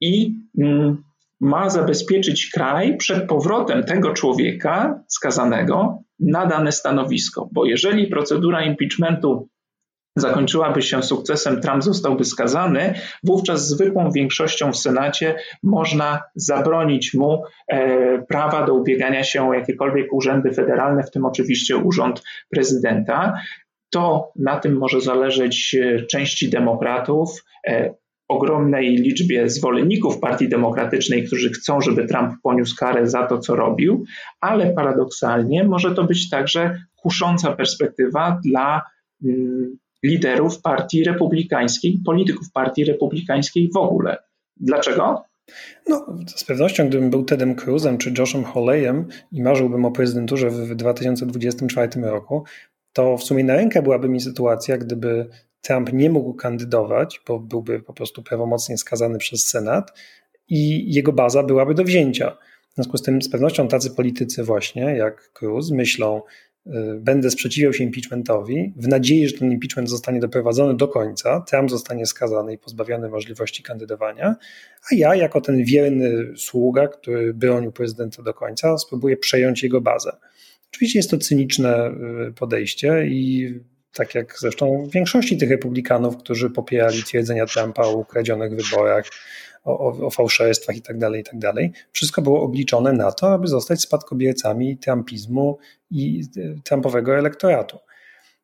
i 0.00 0.34
mm, 0.58 1.02
ma 1.40 1.70
zabezpieczyć 1.70 2.50
kraj 2.50 2.96
przed 2.96 3.28
powrotem 3.28 3.84
tego 3.84 4.12
człowieka 4.12 5.02
skazanego 5.08 5.98
na 6.20 6.46
dane 6.46 6.72
stanowisko. 6.72 7.48
Bo 7.52 7.64
jeżeli 7.64 8.06
procedura 8.06 8.64
impeachmentu 8.64 9.48
zakończyłaby 10.20 10.82
się 10.82 11.02
sukcesem, 11.02 11.60
Trump 11.60 11.84
zostałby 11.84 12.24
skazany, 12.24 12.94
wówczas 13.24 13.68
zwykłą 13.68 14.10
większością 14.10 14.72
w 14.72 14.76
Senacie 14.76 15.34
można 15.62 16.22
zabronić 16.34 17.14
mu 17.14 17.42
e, 17.68 18.22
prawa 18.22 18.66
do 18.66 18.74
ubiegania 18.74 19.24
się 19.24 19.48
o 19.48 19.54
jakiekolwiek 19.54 20.12
urzędy 20.12 20.52
federalne, 20.52 21.02
w 21.02 21.10
tym 21.10 21.24
oczywiście 21.24 21.76
urząd 21.76 22.22
prezydenta. 22.50 23.40
To 23.90 24.32
na 24.36 24.60
tym 24.60 24.78
może 24.78 25.00
zależeć 25.00 25.76
e, 25.80 26.06
części 26.06 26.50
demokratów, 26.50 27.44
e, 27.68 27.94
ogromnej 28.28 28.96
liczbie 28.96 29.48
zwolenników 29.48 30.20
Partii 30.20 30.48
Demokratycznej, 30.48 31.24
którzy 31.24 31.50
chcą, 31.50 31.80
żeby 31.80 32.06
Trump 32.06 32.34
poniósł 32.42 32.76
karę 32.76 33.06
za 33.06 33.26
to, 33.26 33.38
co 33.38 33.56
robił, 33.56 34.04
ale 34.40 34.72
paradoksalnie 34.72 35.64
może 35.64 35.94
to 35.94 36.04
być 36.04 36.30
także 36.30 36.78
kusząca 36.96 37.52
perspektywa 37.52 38.40
dla 38.44 38.82
mm, 39.24 39.78
liderów 40.04 40.62
Partii 40.62 41.04
Republikańskiej, 41.04 41.98
polityków 42.06 42.52
Partii 42.52 42.84
Republikańskiej 42.84 43.70
w 43.74 43.76
ogóle. 43.76 44.16
Dlaczego? 44.56 45.24
No, 45.88 46.06
z 46.36 46.44
pewnością, 46.44 46.88
gdybym 46.88 47.10
był 47.10 47.24
Tedem 47.24 47.54
Cruzem 47.54 47.98
czy 47.98 48.12
Joshem 48.18 48.44
Holleyem 48.44 49.06
i 49.32 49.42
marzyłbym 49.42 49.84
o 49.84 49.90
prezydenturze 49.90 50.50
w 50.50 50.74
2024 50.74 52.00
roku, 52.00 52.44
to 52.92 53.16
w 53.16 53.24
sumie 53.24 53.44
na 53.44 53.54
rękę 53.54 53.82
byłaby 53.82 54.08
mi 54.08 54.20
sytuacja, 54.20 54.78
gdyby 54.78 55.28
Trump 55.60 55.92
nie 55.92 56.10
mógł 56.10 56.34
kandydować, 56.34 57.20
bo 57.26 57.38
byłby 57.38 57.80
po 57.80 57.92
prostu 57.92 58.22
prawomocnie 58.22 58.78
skazany 58.78 59.18
przez 59.18 59.46
Senat 59.46 59.98
i 60.48 60.94
jego 60.94 61.12
baza 61.12 61.42
byłaby 61.42 61.74
do 61.74 61.84
wzięcia. 61.84 62.36
W 62.70 62.74
związku 62.74 62.98
z 62.98 63.02
tym 63.02 63.22
z 63.22 63.30
pewnością 63.30 63.68
tacy 63.68 63.90
politycy 63.90 64.44
właśnie 64.44 64.82
jak 64.82 65.30
Cruz 65.32 65.70
myślą, 65.70 66.22
będę 67.00 67.30
sprzeciwiał 67.30 67.72
się 67.72 67.84
impeachmentowi 67.84 68.72
w 68.76 68.88
nadziei, 68.88 69.28
że 69.28 69.38
ten 69.38 69.52
impeachment 69.52 69.90
zostanie 69.90 70.20
doprowadzony 70.20 70.76
do 70.76 70.88
końca, 70.88 71.40
Trump 71.40 71.70
zostanie 71.70 72.06
skazany 72.06 72.54
i 72.54 72.58
pozbawiony 72.58 73.08
możliwości 73.08 73.62
kandydowania, 73.62 74.36
a 74.92 74.94
ja 74.94 75.14
jako 75.14 75.40
ten 75.40 75.64
wierny 75.64 76.36
sługa, 76.36 76.88
który 76.88 77.34
bronił 77.34 77.72
prezydenta 77.72 78.22
do 78.22 78.34
końca, 78.34 78.78
spróbuję 78.78 79.16
przejąć 79.16 79.62
jego 79.62 79.80
bazę. 79.80 80.16
Oczywiście 80.72 80.98
jest 80.98 81.10
to 81.10 81.18
cyniczne 81.18 81.90
y, 82.28 82.32
podejście 82.32 83.06
i 83.06 83.54
tak 83.92 84.14
jak 84.14 84.38
zresztą 84.38 84.88
większości 84.92 85.38
tych 85.38 85.50
republikanów, 85.50 86.16
którzy 86.16 86.50
popierali 86.50 87.02
twierdzenia 87.02 87.46
Trumpa 87.46 87.82
o 87.82 87.96
ukradzionych 87.96 88.52
wyborach, 88.56 89.04
o, 89.68 90.06
o, 90.06 90.10
fałszerstwach 90.10 90.76
tak. 90.80 90.96
Tak 91.00 91.54
Wszystko 91.92 92.22
było 92.22 92.42
obliczone 92.42 92.92
na 92.92 93.12
to, 93.12 93.32
aby 93.32 93.48
zostać 93.48 93.80
spadkobiercami 93.80 94.76
trumpizmu 94.76 95.58
i 95.90 96.22
e, 96.36 96.62
trumpowego 96.64 97.16
elektoratu. 97.16 97.78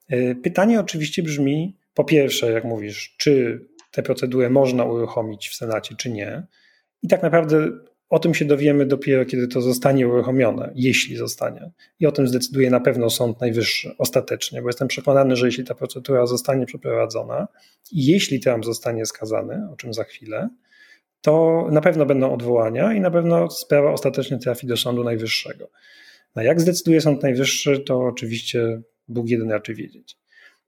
E, 0.09 0.35
pytanie 0.35 0.81
oczywiście 0.81 1.23
brzmi, 1.23 1.77
po 1.95 2.05
pierwsze, 2.05 2.53
jak 2.53 2.65
mówisz, 2.65 3.15
czy 3.19 3.61
tę 3.91 4.03
procedurę 4.03 4.51
można 4.51 4.85
uruchomić 4.85 5.49
w 5.49 5.55
Senacie, 5.55 5.95
czy 5.99 6.11
nie. 6.11 6.47
I 7.03 7.09
tak 7.09 7.23
naprawdę 7.23 7.71
o 8.11 8.19
tym 8.19 8.35
się 8.35 8.45
dowiemy 8.45 8.87
dopiero, 8.87 9.25
kiedy 9.25 9.49
to 9.49 9.61
zostanie 9.61 10.09
uruchomione, 10.09 10.73
jeśli 10.75 11.17
zostanie. 11.17 11.71
I 12.01 12.07
o 12.07 12.13
tym 12.13 12.29
zdecyduje 12.29 12.71
na 12.71 12.81
pewno 12.81 13.11
Sąd 13.11 13.41
Najwyższy 13.41 13.95
ostatecznie, 13.99 14.63
bo 14.63 14.69
jestem 14.69 14.89
przekonany, 14.89 15.37
że 15.37 15.47
jeśli 15.47 15.65
ta 15.65 15.75
procedura 15.75 16.27
zostanie 16.27 16.67
przeprowadzona 16.67 17.49
i 17.93 18.07
jeśli 18.07 18.41
Trump 18.41 18.65
zostanie 18.65 19.07
skazany, 19.07 19.69
o 19.73 19.77
czym 19.77 19.95
za 19.95 20.05
chwilę, 20.05 20.49
to 21.25 21.67
na 21.71 21.81
pewno 21.81 22.07
będą 22.07 22.33
odwołania 22.33 22.95
i 22.95 23.01
na 23.01 23.11
pewno 23.11 23.51
sprawa 23.51 23.93
ostatecznie 23.93 24.39
trafi 24.39 24.67
do 24.67 24.77
Sądu 24.77 25.05
Najwyższego. 25.05 25.71
Na 26.35 26.43
jak 26.43 26.61
zdecyduje 26.61 27.01
Sąd 27.01 27.23
Najwyższy, 27.23 27.79
to 27.79 28.01
oczywiście 28.01 28.81
Bóg 29.09 29.29
jeden 29.29 29.51
raczy 29.51 29.75
wiedzieć. 29.75 30.17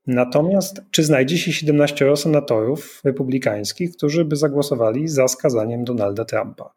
Natomiast 0.07 0.81
czy 0.91 1.03
znajdzie 1.03 1.37
się 1.37 1.53
17 1.53 2.15
senatorów 2.15 3.01
republikańskich, 3.03 3.97
którzy 3.97 4.25
by 4.25 4.35
zagłosowali 4.35 5.07
za 5.07 5.27
skazaniem 5.27 5.83
Donalda 5.83 6.25
Trumpa? 6.25 6.73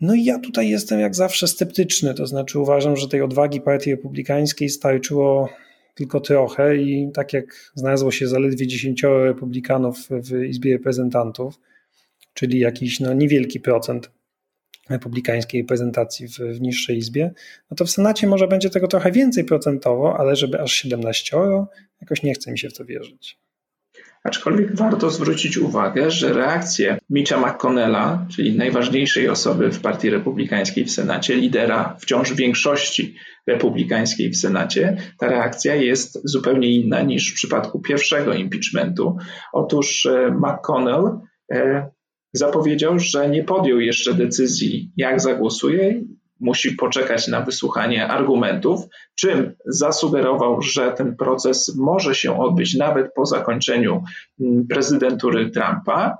No 0.00 0.14
i 0.14 0.24
ja 0.24 0.38
tutaj 0.38 0.68
jestem 0.68 1.00
jak 1.00 1.14
zawsze 1.14 1.48
sceptyczny, 1.48 2.14
to 2.14 2.26
znaczy 2.26 2.58
uważam, 2.58 2.96
że 2.96 3.08
tej 3.08 3.22
odwagi 3.22 3.60
Partii 3.60 3.90
Republikańskiej 3.90 4.68
starczyło 4.68 5.48
tylko 5.94 6.20
trochę 6.20 6.76
i 6.76 7.10
tak 7.14 7.32
jak 7.32 7.70
znalazło 7.74 8.10
się 8.10 8.28
zaledwie 8.28 8.66
10 8.66 9.02
republikanów 9.02 9.96
w 10.10 10.44
Izbie 10.44 10.72
Reprezentantów, 10.72 11.58
czyli 12.34 12.58
jakiś 12.58 13.00
no, 13.00 13.14
niewielki 13.14 13.60
procent 13.60 14.10
republikańskiej 14.90 15.62
reprezentacji 15.62 16.28
w, 16.28 16.38
w 16.38 16.60
niższej 16.60 16.98
izbie, 16.98 17.34
no 17.70 17.76
to 17.76 17.84
w 17.84 17.90
Senacie 17.90 18.26
może 18.26 18.48
będzie 18.48 18.70
tego 18.70 18.88
trochę 18.88 19.12
więcej 19.12 19.44
procentowo, 19.44 20.16
ale 20.18 20.36
żeby 20.36 20.60
aż 20.60 20.72
17, 20.72 21.36
jakoś 22.00 22.22
nie 22.22 22.34
chce 22.34 22.52
mi 22.52 22.58
się 22.58 22.68
w 22.68 22.74
to 22.74 22.84
wierzyć. 22.84 23.38
Aczkolwiek 24.24 24.76
warto 24.76 25.10
zwrócić 25.10 25.58
uwagę, 25.58 26.10
że 26.10 26.32
reakcje 26.32 26.98
Mitcha 27.10 27.40
McConnella, 27.40 28.26
czyli 28.36 28.56
najważniejszej 28.56 29.28
osoby 29.28 29.70
w 29.70 29.80
Partii 29.80 30.10
Republikańskiej 30.10 30.84
w 30.84 30.90
Senacie, 30.90 31.36
lidera 31.36 31.96
wciąż 32.00 32.34
większości 32.34 33.16
republikańskiej 33.46 34.30
w 34.30 34.36
Senacie, 34.36 34.96
ta 35.18 35.28
reakcja 35.28 35.74
jest 35.74 36.20
zupełnie 36.24 36.74
inna 36.74 37.02
niż 37.02 37.32
w 37.32 37.34
przypadku 37.34 37.80
pierwszego 37.80 38.34
impeachmentu. 38.34 39.16
Otóż 39.52 40.06
e, 40.06 40.30
McConnell 40.30 41.18
e, 41.52 41.90
zapowiedział, 42.32 42.98
że 42.98 43.28
nie 43.28 43.44
podjął 43.44 43.80
jeszcze 43.80 44.14
decyzji, 44.14 44.90
jak 44.96 45.20
zagłosuje 45.20 46.02
musi 46.42 46.72
poczekać 46.72 47.28
na 47.28 47.40
wysłuchanie 47.40 48.08
argumentów, 48.08 48.80
czym 49.14 49.54
zasugerował, 49.66 50.62
że 50.62 50.92
ten 50.92 51.16
proces 51.16 51.76
może 51.76 52.14
się 52.14 52.40
odbyć 52.40 52.74
nawet 52.74 53.14
po 53.14 53.26
zakończeniu 53.26 54.04
mm, 54.40 54.66
prezydentury 54.66 55.50
Trumpa. 55.50 56.18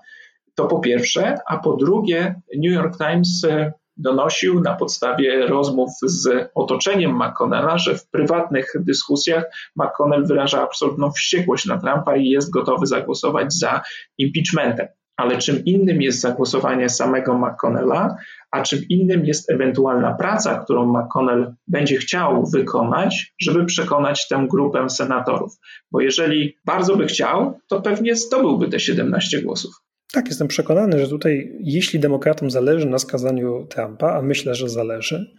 To 0.55 0.66
po 0.66 0.79
pierwsze, 0.79 1.38
a 1.46 1.57
po 1.59 1.77
drugie, 1.77 2.40
New 2.57 2.72
York 2.72 2.98
Times 2.98 3.44
e, 3.44 3.72
donosił 3.96 4.61
na 4.61 4.75
podstawie 4.75 5.46
rozmów 5.46 5.90
z 6.03 6.51
otoczeniem 6.55 7.16
McConnella, 7.16 7.79
że 7.79 7.98
w 7.98 8.07
prywatnych 8.07 8.72
dyskusjach 8.81 9.44
McConnell 9.77 10.27
wyraża 10.27 10.62
absolutną 10.62 11.12
wściekłość 11.12 11.66
na 11.66 11.79
Trumpa 11.79 12.16
i 12.16 12.29
jest 12.29 12.51
gotowy 12.51 12.87
zagłosować 12.87 13.55
za 13.55 13.81
impeachmentem. 14.18 14.87
Ale 15.16 15.38
czym 15.38 15.64
innym 15.64 16.03
jest 16.03 16.20
zagłosowanie 16.20 16.88
samego 16.88 17.38
McConnella, 17.38 18.16
a 18.51 18.62
czym 18.62 18.81
innym 18.88 19.25
jest 19.25 19.51
ewentualna 19.51 20.14
praca, 20.14 20.59
którą 20.64 20.98
McConnell 20.98 21.55
będzie 21.66 21.96
chciał 21.96 22.46
wykonać, 22.46 23.35
żeby 23.40 23.64
przekonać 23.64 24.29
tę 24.29 24.46
grupę 24.51 24.90
senatorów. 24.90 25.53
Bo 25.90 26.01
jeżeli 26.01 26.57
bardzo 26.64 26.96
by 26.96 27.07
chciał, 27.07 27.59
to 27.68 27.83
pewnie 27.83 28.16
zdobyłby 28.16 28.68
te 28.68 28.81
17 28.81 29.42
głosów. 29.42 29.75
Tak, 30.12 30.27
jestem 30.27 30.48
przekonany, 30.48 30.98
że 31.01 31.09
tutaj, 31.09 31.57
jeśli 31.61 32.01
demokratom 32.01 32.51
zależy 32.51 32.87
na 32.87 32.98
skazaniu 32.98 33.66
Trumpa, 33.66 34.12
a 34.12 34.22
myślę, 34.22 34.55
że 34.55 34.68
zależy, 34.68 35.33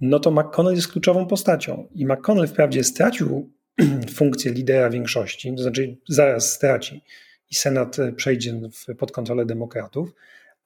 no 0.00 0.18
to 0.20 0.30
McConnell 0.30 0.74
jest 0.74 0.92
kluczową 0.92 1.26
postacią. 1.26 1.88
I 1.94 2.06
McConnell 2.06 2.46
wprawdzie 2.46 2.84
stracił 2.84 3.52
funkcję 4.16 4.52
lidera 4.52 4.90
większości, 4.90 5.54
to 5.56 5.62
znaczy 5.62 5.96
zaraz 6.08 6.52
straci 6.52 7.02
Senat 7.54 7.96
przejdzie 8.16 8.60
pod 8.98 9.12
kontrolę 9.12 9.46
demokratów, 9.46 10.14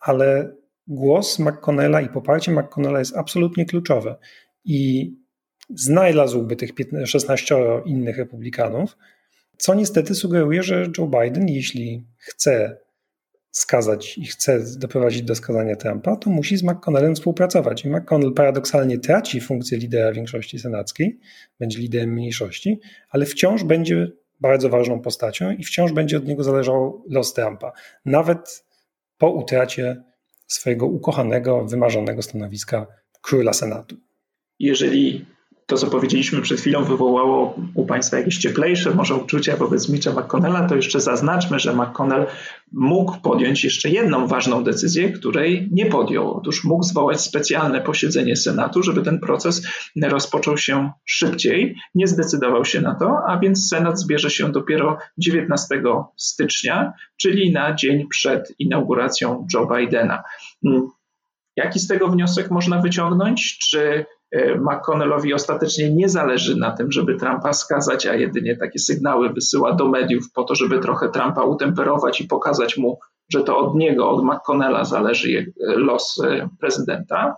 ale 0.01 0.55
głos 0.86 1.39
McConnella 1.39 2.01
i 2.01 2.09
poparcie 2.09 2.53
McConnella 2.53 2.99
jest 2.99 3.16
absolutnie 3.16 3.66
kluczowe. 3.66 4.16
I 4.64 5.12
znalazłby 5.74 6.57
tych 6.57 6.74
15, 6.74 7.07
16 7.07 7.57
innych 7.84 8.18
republikanów, 8.18 8.97
co 9.59 9.74
niestety 9.74 10.14
sugeruje, 10.14 10.62
że 10.62 10.86
Joe 10.99 11.07
Biden, 11.07 11.49
jeśli 11.49 12.05
chce 12.16 12.78
skazać 13.51 14.18
i 14.18 14.24
chce 14.24 14.61
doprowadzić 14.76 15.22
do 15.22 15.34
skazania 15.34 15.76
Trumpa, 15.76 16.16
to 16.16 16.30
musi 16.30 16.57
z 16.57 16.62
McConnellem 16.62 17.14
współpracować. 17.14 17.84
I 17.84 17.91
McConnell 17.91 18.32
paradoksalnie 18.34 18.99
traci 18.99 19.41
funkcję 19.41 19.78
lidera 19.78 20.12
większości 20.12 20.59
senackiej, 20.59 21.18
będzie 21.61 21.78
liderem 21.78 22.12
mniejszości, 22.12 22.80
ale 23.11 23.26
wciąż 23.26 23.64
będzie 23.64 24.12
bardzo 24.41 24.68
ważną 24.68 25.01
postacią 25.01 25.51
i 25.51 25.64
wciąż 25.64 25.93
będzie 25.93 26.16
od 26.16 26.26
niego 26.26 26.45
zależał 26.45 27.05
los 27.11 27.34
Trumpa. 27.34 27.72
Nawet 28.05 28.64
po 29.18 29.30
utracie 29.30 30.03
swojego 30.47 30.86
ukochanego, 30.86 31.64
wymarzonego 31.64 32.22
stanowiska 32.22 32.86
króla 33.22 33.53
Senatu. 33.53 33.97
Jeżeli 34.59 35.26
to, 35.69 35.77
co 35.77 35.87
powiedzieliśmy 35.87 36.43
przed 36.43 36.61
chwilą, 36.61 36.85
wywołało 36.85 37.55
u 37.75 37.87
Państwa 37.87 38.19
jakieś 38.19 38.39
cieplejsze 38.39 38.95
może 38.95 39.14
uczucia 39.14 39.57
wobec 39.57 39.89
Mitcha 39.89 40.12
McConnella, 40.12 40.69
to 40.69 40.77
jeszcze 40.77 41.01
zaznaczmy, 41.01 41.59
że 41.59 41.75
McConnell 41.75 42.27
mógł 42.73 43.21
podjąć 43.21 43.64
jeszcze 43.64 43.89
jedną 43.89 44.27
ważną 44.27 44.64
decyzję, 44.64 45.12
której 45.12 45.69
nie 45.73 45.87
podjął. 45.87 46.35
Otóż 46.35 46.64
mógł 46.64 46.83
zwołać 46.83 47.21
specjalne 47.21 47.81
posiedzenie 47.81 48.37
Senatu, 48.37 48.83
żeby 48.83 49.03
ten 49.03 49.21
proces 49.21 49.66
rozpoczął 50.03 50.57
się 50.57 50.91
szybciej. 51.05 51.77
Nie 51.95 52.07
zdecydował 52.07 52.64
się 52.64 52.81
na 52.81 52.95
to, 52.95 53.19
a 53.29 53.39
więc 53.39 53.69
Senat 53.69 54.01
zbierze 54.01 54.31
się 54.31 54.53
dopiero 54.53 54.99
19 55.19 55.83
stycznia, 56.16 56.93
czyli 57.16 57.53
na 57.53 57.75
dzień 57.75 58.09
przed 58.09 58.53
inauguracją 58.59 59.47
Joe 59.55 59.66
Bidena. 59.66 60.23
Hmm. 60.62 60.89
Jaki 61.57 61.79
z 61.79 61.89
tego 61.89 62.09
wniosek 62.09 62.51
można 62.51 62.81
wyciągnąć? 62.81 63.59
Czy 63.59 64.07
McConnellowi 64.59 65.35
ostatecznie 65.35 65.95
nie 65.95 66.09
zależy 66.09 66.57
na 66.57 66.70
tym, 66.70 66.93
żeby 66.93 67.16
Trumpa 67.16 67.53
skazać, 67.53 68.07
a 68.07 68.14
jedynie 68.14 68.57
takie 68.57 68.79
sygnały 68.79 69.33
wysyła 69.33 69.72
do 69.72 69.89
mediów 69.89 70.33
po 70.33 70.45
to, 70.45 70.55
żeby 70.55 70.79
trochę 70.79 71.09
Trumpa 71.09 71.45
utemperować 71.45 72.20
i 72.20 72.29
pokazać 72.29 72.76
mu, 72.76 72.99
że 73.33 73.43
to 73.43 73.59
od 73.59 73.74
niego, 73.74 74.11
od 74.11 74.24
McConnella 74.24 74.85
zależy 74.85 75.39
e, 75.39 75.72
los 75.76 76.20
e, 76.24 76.49
prezydenta. 76.61 77.37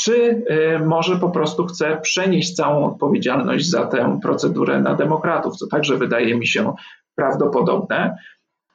Czy 0.00 0.44
może 0.86 1.16
po 1.16 1.30
prostu 1.30 1.66
chce 1.66 1.98
przenieść 2.02 2.54
całą 2.54 2.86
odpowiedzialność 2.86 3.70
za 3.70 3.86
tę 3.86 4.18
procedurę 4.22 4.80
na 4.80 4.94
demokratów, 4.94 5.56
co 5.56 5.66
także 5.66 5.96
wydaje 5.96 6.38
mi 6.38 6.46
się 6.46 6.72
prawdopodobne. 7.14 8.16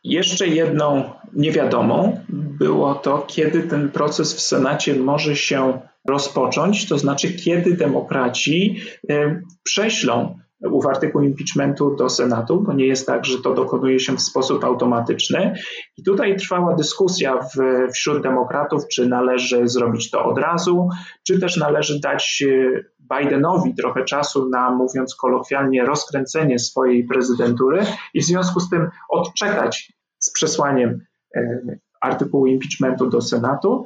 Jeszcze 0.04 0.48
jedną 0.48 1.10
niewiadomą 1.34 2.20
było 2.30 2.96
to, 2.96 3.26
kiedy 3.28 3.64
ten 3.64 3.90
proces 3.90 4.34
w 4.34 4.42
Senacie 4.42 4.96
może 4.96 5.36
się 5.36 5.80
rozpocząć, 6.08 6.88
to 6.88 6.98
znaczy 6.98 7.34
kiedy 7.34 7.74
demokraci 7.74 8.80
e, 9.10 9.42
prześlą 9.64 10.40
ów 10.72 10.86
artykuł 10.86 11.22
impeachmentu 11.22 11.96
do 11.96 12.10
Senatu, 12.10 12.62
bo 12.62 12.74
nie 12.74 12.86
jest 12.86 13.08
tak, 13.08 13.26
że 13.26 13.42
to 13.42 13.54
dokonuje 13.54 14.00
się 14.00 14.18
w 14.18 14.22
sposób 14.22 14.64
automatyczny. 14.64 15.54
I 15.98 16.04
tutaj 16.04 16.38
trwała 16.38 16.76
dyskusja 16.76 17.40
w, 17.40 17.92
wśród 17.94 18.24
demokratów, 18.24 18.88
czy 18.88 19.08
należy 19.08 19.68
zrobić 19.68 20.12
to 20.12 20.26
od 20.26 20.38
razu, 20.38 20.90
czy 21.28 21.40
też 21.40 21.58
należy 21.58 22.00
dać 22.00 22.44
e, 22.48 22.84
Bidenowi 23.18 23.76
trochę 23.76 24.06
czasu 24.06 24.50
na, 24.50 24.72
mówiąc 24.72 25.16
kolokwialnie, 25.16 25.86
rozkręcenie 25.86 26.60
swojej 26.60 27.04
prezydentury 27.04 27.86
i 28.14 28.22
w 28.22 28.26
związku 28.26 28.60
z 28.60 28.70
tym 28.70 28.90
odczekać 29.10 29.94
z 30.20 30.32
przesłaniem 30.34 31.00
e, 31.36 31.62
artykułu 32.02 32.48
impeachmentu 32.48 33.10
do 33.10 33.22
Senatu. 33.22 33.86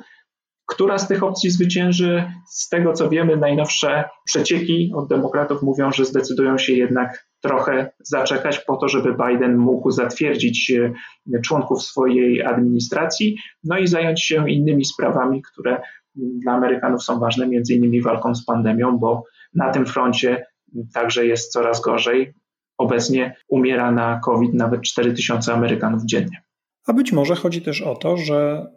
Która 0.67 0.97
z 0.97 1.07
tych 1.07 1.23
opcji 1.23 1.49
zwycięży? 1.49 2.31
Z 2.47 2.69
tego 2.69 2.93
co 2.93 3.09
wiemy, 3.09 3.37
najnowsze 3.37 4.03
przecieki 4.25 4.91
od 4.95 5.09
demokratów 5.09 5.61
mówią, 5.61 5.91
że 5.91 6.05
zdecydują 6.05 6.57
się 6.57 6.73
jednak 6.73 7.27
trochę 7.41 7.91
zaczekać 8.03 8.59
po 8.59 8.77
to, 8.77 8.87
żeby 8.87 9.15
Biden 9.27 9.57
mógł 9.57 9.91
zatwierdzić 9.91 10.71
e, 10.71 11.41
członków 11.41 11.83
swojej 11.83 12.43
administracji, 12.43 13.37
no 13.63 13.77
i 13.77 13.87
zająć 13.87 14.23
się 14.23 14.49
innymi 14.49 14.85
sprawami, 14.85 15.41
które 15.41 15.81
dla 16.15 16.53
Amerykanów 16.53 17.03
są 17.03 17.19
ważne, 17.19 17.47
między 17.47 17.73
innymi 17.73 18.01
walką 18.01 18.35
z 18.35 18.45
pandemią, 18.45 18.97
bo 18.97 19.23
na 19.55 19.71
tym 19.71 19.85
froncie 19.85 20.45
także 20.93 21.25
jest 21.25 21.51
coraz 21.51 21.81
gorzej. 21.81 22.33
Obecnie 22.77 23.35
umiera 23.47 23.91
na 23.91 24.19
COVID 24.25 24.53
nawet 24.53 24.81
4 24.81 25.13
tysiące 25.13 25.53
Amerykanów 25.53 26.05
dziennie. 26.05 26.41
A 26.87 26.93
być 26.93 27.11
może 27.11 27.35
chodzi 27.35 27.61
też 27.61 27.81
o 27.81 27.95
to, 27.95 28.17
że 28.17 28.67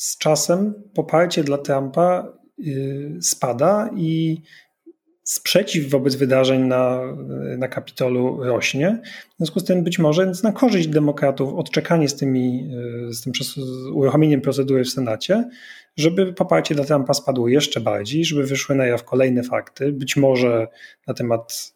z 0.00 0.18
czasem 0.18 0.74
poparcie 0.94 1.44
dla 1.44 1.58
Trumpa 1.58 2.32
y, 2.58 3.18
spada 3.20 3.90
i 3.96 4.42
sprzeciw 5.22 5.90
wobec 5.90 6.14
wydarzeń 6.14 6.62
na, 6.62 7.00
na 7.58 7.68
Kapitolu 7.68 8.44
rośnie. 8.44 9.00
W 9.34 9.36
związku 9.36 9.60
z 9.60 9.64
tym 9.64 9.84
być 9.84 9.98
może 9.98 10.32
na 10.42 10.52
korzyść 10.52 10.88
demokratów 10.88 11.54
odczekanie 11.54 12.08
z, 12.08 12.16
tymi, 12.16 12.70
y, 13.08 13.12
z 13.12 13.22
tym 13.22 13.32
uruchomieniem 13.94 14.40
procedury 14.40 14.84
w 14.84 14.90
Senacie, 14.90 15.48
żeby 15.96 16.32
poparcie 16.32 16.74
dla 16.74 16.84
Trumpa 16.84 17.14
spadło 17.14 17.48
jeszcze 17.48 17.80
bardziej, 17.80 18.24
żeby 18.24 18.46
wyszły 18.46 18.74
na 18.76 18.86
jaw 18.86 19.04
kolejne 19.04 19.42
fakty, 19.42 19.92
być 19.92 20.16
może 20.16 20.68
na 21.06 21.14
temat 21.14 21.74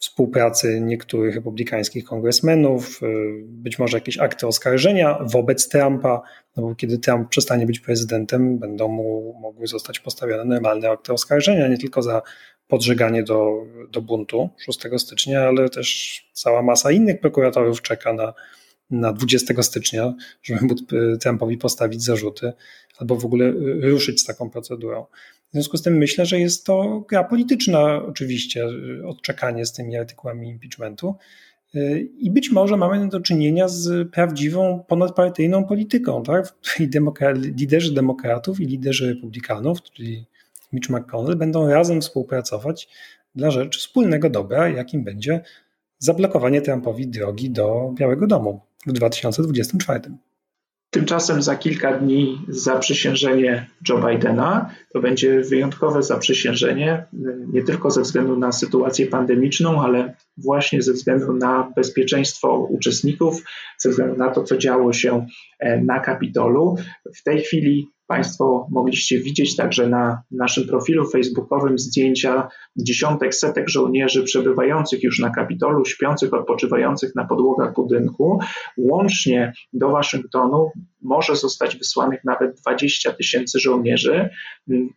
współpracy 0.00 0.80
niektórych 0.80 1.34
republikańskich 1.34 2.04
kongresmenów, 2.04 3.02
y, 3.02 3.06
być 3.46 3.78
może 3.78 3.96
jakieś 3.96 4.18
akty 4.18 4.46
oskarżenia 4.46 5.18
wobec 5.24 5.68
Trumpa, 5.68 6.22
no 6.56 6.62
bo 6.62 6.74
kiedy 6.74 6.98
Trump 6.98 7.28
przestanie 7.28 7.66
być 7.66 7.80
prezydentem, 7.80 8.58
będą 8.58 8.88
mu 8.88 9.34
mogły 9.40 9.66
zostać 9.66 10.00
postawione 10.00 10.44
normalne 10.44 10.90
akty 10.90 11.12
oskarżenia, 11.12 11.68
nie 11.68 11.78
tylko 11.78 12.02
za 12.02 12.22
podżeganie 12.68 13.22
do, 13.22 13.66
do 13.90 14.02
buntu 14.02 14.50
6 14.58 14.80
stycznia, 14.98 15.48
ale 15.48 15.68
też 15.68 16.20
cała 16.32 16.62
masa 16.62 16.90
innych 16.90 17.20
prokuratorów 17.20 17.82
czeka 17.82 18.12
na, 18.12 18.34
na 18.90 19.12
20 19.12 19.62
stycznia, 19.62 20.14
żeby 20.42 20.74
y, 21.14 21.18
Trumpowi 21.18 21.58
postawić 21.58 22.04
zarzuty 22.04 22.52
albo 22.98 23.16
w 23.16 23.24
ogóle 23.24 23.44
y, 23.44 23.80
ruszyć 23.90 24.20
z 24.20 24.24
taką 24.24 24.50
procedurą. 24.50 25.06
W 25.50 25.52
związku 25.52 25.76
z 25.76 25.82
tym 25.82 25.96
myślę, 25.96 26.26
że 26.26 26.40
jest 26.40 26.66
to 26.66 27.04
gra 27.08 27.24
polityczna, 27.24 28.02
oczywiście, 28.04 28.66
odczekanie 29.06 29.66
z 29.66 29.72
tymi 29.72 29.96
artykułami 29.96 30.48
impeachmentu. 30.48 31.14
I 32.18 32.30
być 32.30 32.50
może 32.50 32.76
mamy 32.76 33.08
do 33.08 33.20
czynienia 33.20 33.68
z 33.68 34.10
prawdziwą 34.10 34.84
ponadpartyjną 34.88 35.64
polityką, 35.64 36.22
tak? 36.22 36.48
w 36.48 36.52
której 36.52 36.90
liderzy 37.34 37.94
demokratów 37.94 38.60
i 38.60 38.66
liderzy 38.66 39.14
republikanów, 39.14 39.82
czyli 39.82 40.26
Mitch 40.72 40.90
McConnell, 40.90 41.36
będą 41.36 41.68
razem 41.68 42.00
współpracować 42.00 42.88
dla 43.34 43.50
rzeczy 43.50 43.78
wspólnego 43.78 44.30
dobra, 44.30 44.68
jakim 44.68 45.04
będzie 45.04 45.40
zablokowanie 45.98 46.62
Trumpowi 46.62 47.08
drogi 47.08 47.50
do 47.50 47.94
Białego 47.98 48.26
Domu 48.26 48.60
w 48.86 48.92
2024. 48.92 50.00
Tymczasem 50.90 51.42
za 51.42 51.56
kilka 51.56 51.98
dni 51.98 52.38
zaprzysiężenie 52.48 53.66
Joe 53.88 53.98
Bidena 53.98 54.70
to 54.92 55.00
będzie 55.00 55.40
wyjątkowe 55.40 56.02
zaprzysiężenie, 56.02 57.06
nie 57.52 57.62
tylko 57.62 57.90
ze 57.90 58.02
względu 58.02 58.36
na 58.36 58.52
sytuację 58.52 59.06
pandemiczną, 59.06 59.82
ale 59.82 60.14
właśnie 60.36 60.82
ze 60.82 60.92
względu 60.92 61.32
na 61.32 61.72
bezpieczeństwo 61.76 62.58
uczestników, 62.58 63.42
ze 63.78 63.90
względu 63.90 64.16
na 64.16 64.30
to, 64.30 64.42
co 64.42 64.58
działo 64.58 64.92
się 64.92 65.26
e, 65.58 65.80
na 65.80 66.00
Kapitolu. 66.00 66.76
W 67.16 67.22
tej 67.22 67.40
chwili 67.40 67.88
Państwo 68.10 68.66
mogliście 68.70 69.18
widzieć 69.18 69.56
także 69.56 69.88
na 69.88 70.22
naszym 70.30 70.66
profilu 70.66 71.10
facebookowym 71.10 71.78
zdjęcia 71.78 72.48
dziesiątek, 72.76 73.34
setek 73.34 73.68
żołnierzy 73.68 74.22
przebywających 74.22 75.02
już 75.02 75.18
na 75.18 75.30
Kapitolu, 75.30 75.84
śpiących, 75.84 76.34
odpoczywających 76.34 77.14
na 77.14 77.24
podłogach 77.24 77.74
budynku. 77.74 78.40
Łącznie 78.78 79.52
do 79.72 79.88
Waszyngtonu 79.88 80.70
może 81.02 81.36
zostać 81.36 81.76
wysłanych 81.76 82.24
nawet 82.24 82.60
20 82.60 83.12
tysięcy 83.12 83.58
żołnierzy. 83.58 84.28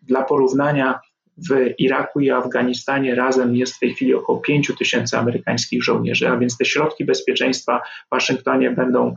Dla 0.04 0.24
porównania, 0.24 1.00
w 1.38 1.74
Iraku 1.78 2.20
i 2.20 2.30
Afganistanie 2.30 3.16
razem 3.16 3.56
jest 3.56 3.76
w 3.76 3.80
tej 3.80 3.94
chwili 3.94 4.14
około 4.14 4.40
5 4.40 4.72
tysięcy 4.80 5.18
amerykańskich 5.18 5.84
żołnierzy, 5.84 6.28
a 6.30 6.38
więc 6.38 6.58
te 6.58 6.66
środki 6.66 7.06
bezpieczeństwa 7.06 7.82
w 8.08 8.10
Waszyngtonie 8.12 8.72
będą 8.72 9.16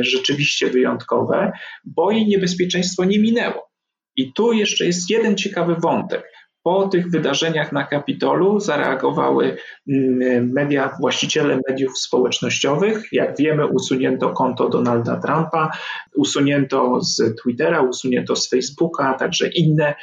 rzeczywiście 0.00 0.70
wyjątkowe, 0.70 1.52
bo 1.84 2.10
i 2.10 2.26
niebezpieczeństwo 2.26 3.04
nie 3.04 3.18
minęło. 3.18 3.70
I 4.16 4.32
tu 4.32 4.52
jeszcze 4.52 4.86
jest 4.86 5.10
jeden 5.10 5.36
ciekawy 5.36 5.74
wątek. 5.74 6.33
Po 6.64 6.88
tych 6.88 7.10
wydarzeniach 7.10 7.72
na 7.72 7.84
Kapitolu 7.84 8.60
zareagowały 8.60 9.56
mm, 9.88 10.52
media, 10.52 10.96
właściciele 11.00 11.60
mediów 11.68 11.98
społecznościowych. 11.98 13.08
Jak 13.12 13.36
wiemy, 13.38 13.66
usunięto 13.66 14.30
konto 14.30 14.68
Donalda 14.68 15.16
Trumpa, 15.16 15.70
usunięto 16.16 17.00
z 17.00 17.40
Twittera, 17.42 17.82
usunięto 17.82 18.36
z 18.36 18.48
Facebooka, 18.48 19.14
także 19.14 19.48
inne 19.48 19.94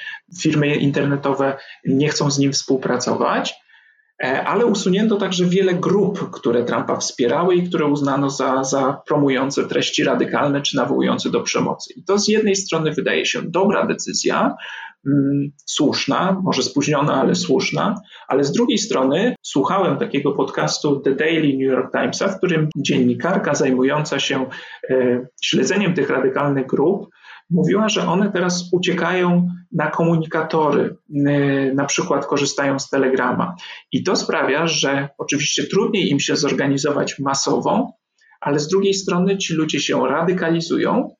firmy 0.41 0.76
internetowe 0.76 1.57
nie 1.86 2.09
chcą 2.09 2.32
z 2.32 2.39
nim 2.39 2.51
współpracować. 2.51 3.55
E, 4.24 4.43
ale 4.43 4.66
usunięto 4.66 5.18
także 5.18 5.45
wiele 5.45 5.74
grup, 5.74 6.32
które 6.32 6.64
Trumpa 6.64 6.97
wspierały 6.97 7.55
i 7.55 7.70
które 7.70 7.86
uznano 7.86 8.30
za, 8.30 8.64
za 8.64 9.01
promujące 9.07 9.68
treści 9.68 10.03
radykalne 10.03 10.62
czy 10.62 10.78
nawołujące 10.78 11.30
do 11.30 11.41
przemocy. 11.41 11.93
I 11.93 12.03
to 12.03 12.20
z 12.20 12.28
jednej 12.28 12.55
strony 12.55 12.91
wydaje 12.91 13.26
się 13.26 13.41
dobra 13.41 13.86
decyzja, 13.86 14.55
słuszna, 15.66 16.41
może 16.43 16.64
spóźniona, 16.64 17.14
ale 17.22 17.36
słuszna, 17.36 17.95
ale 18.28 18.43
z 18.43 18.52
drugiej 18.52 18.78
strony 18.78 19.36
słuchałem 19.41 19.97
takiego 19.97 20.32
podcastu 20.32 20.99
The 20.99 21.16
Daily 21.16 21.47
New 21.47 21.72
York 21.72 21.91
Timesa, 21.91 22.28
w 22.28 22.38
którym 22.38 22.70
dziennikarka 22.78 23.56
zajmująca 23.56 24.20
się 24.20 24.45
e, 24.89 25.26
śledzeniem 25.41 25.93
tych 25.93 26.10
radykalnych 26.10 26.68
grup 26.68 27.10
mówiła, 27.52 27.89
że 27.89 28.08
one 28.08 28.32
teraz 28.32 28.70
uciekają 28.72 29.47
na 29.72 29.91
komunikatory, 29.91 30.97
e, 31.16 31.74
na 31.74 31.86
przykład 31.86 32.26
korzystają 32.26 32.80
z 32.80 32.89
Telegrama. 32.89 33.56
I 33.91 34.04
to 34.04 34.16
sprawia, 34.16 34.68
że 34.68 35.10
oczywiście 35.18 35.64
trudniej 35.68 36.10
im 36.10 36.20
się 36.20 36.36
zorganizować 36.36 37.20
masowo, 37.20 37.93
ale 38.41 38.60
z 38.60 38.68
drugiej 38.68 38.93
strony 38.93 39.38
ci 39.38 39.54
ludzie 39.54 39.80
się 39.80 40.08
radykalizują 40.08 41.16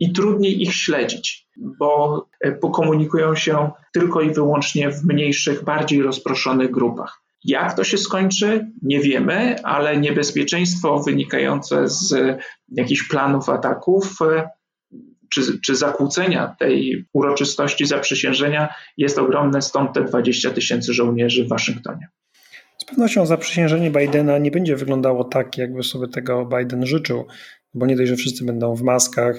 i 0.00 0.12
trudniej 0.12 0.62
ich 0.62 0.74
śledzić, 0.74 1.48
bo 1.56 2.26
e, 2.40 2.52
pokomunikują 2.52 3.34
się 3.34 3.70
tylko 3.92 4.20
i 4.20 4.30
wyłącznie 4.30 4.90
w 4.90 5.04
mniejszych, 5.04 5.64
bardziej 5.64 6.02
rozproszonych 6.02 6.70
grupach. 6.70 7.20
Jak 7.44 7.76
to 7.76 7.84
się 7.84 7.98
skończy, 7.98 8.66
nie 8.82 9.00
wiemy, 9.00 9.56
ale 9.62 9.96
niebezpieczeństwo 9.96 10.98
wynikające 10.98 11.88
z 11.88 12.14
jakichś 12.68 13.08
planów 13.08 13.48
ataków 13.48 14.18
e, 14.22 14.48
czy, 15.34 15.60
czy 15.60 15.76
zakłócenia 15.76 16.56
tej 16.58 17.06
uroczystości 17.12 17.86
zaprzysiężenia 17.86 18.74
jest 18.96 19.18
ogromne, 19.18 19.62
stąd 19.62 19.92
te 19.92 20.04
20 20.04 20.50
tysięcy 20.50 20.92
żołnierzy 20.92 21.44
w 21.44 21.48
Waszyngtonie. 21.48 22.08
Z 22.78 22.84
pewnością 22.84 23.26
zaprzysiężenie 23.26 23.90
Bidena 23.90 24.38
nie 24.38 24.50
będzie 24.50 24.76
wyglądało 24.76 25.24
tak, 25.24 25.58
jakby 25.58 25.82
sobie 25.82 26.08
tego 26.08 26.46
Biden 26.46 26.86
życzył, 26.86 27.26
bo 27.74 27.86
nie 27.86 27.96
dość, 27.96 28.08
że 28.08 28.16
wszyscy 28.16 28.44
będą 28.44 28.74
w 28.74 28.82
maskach 28.82 29.36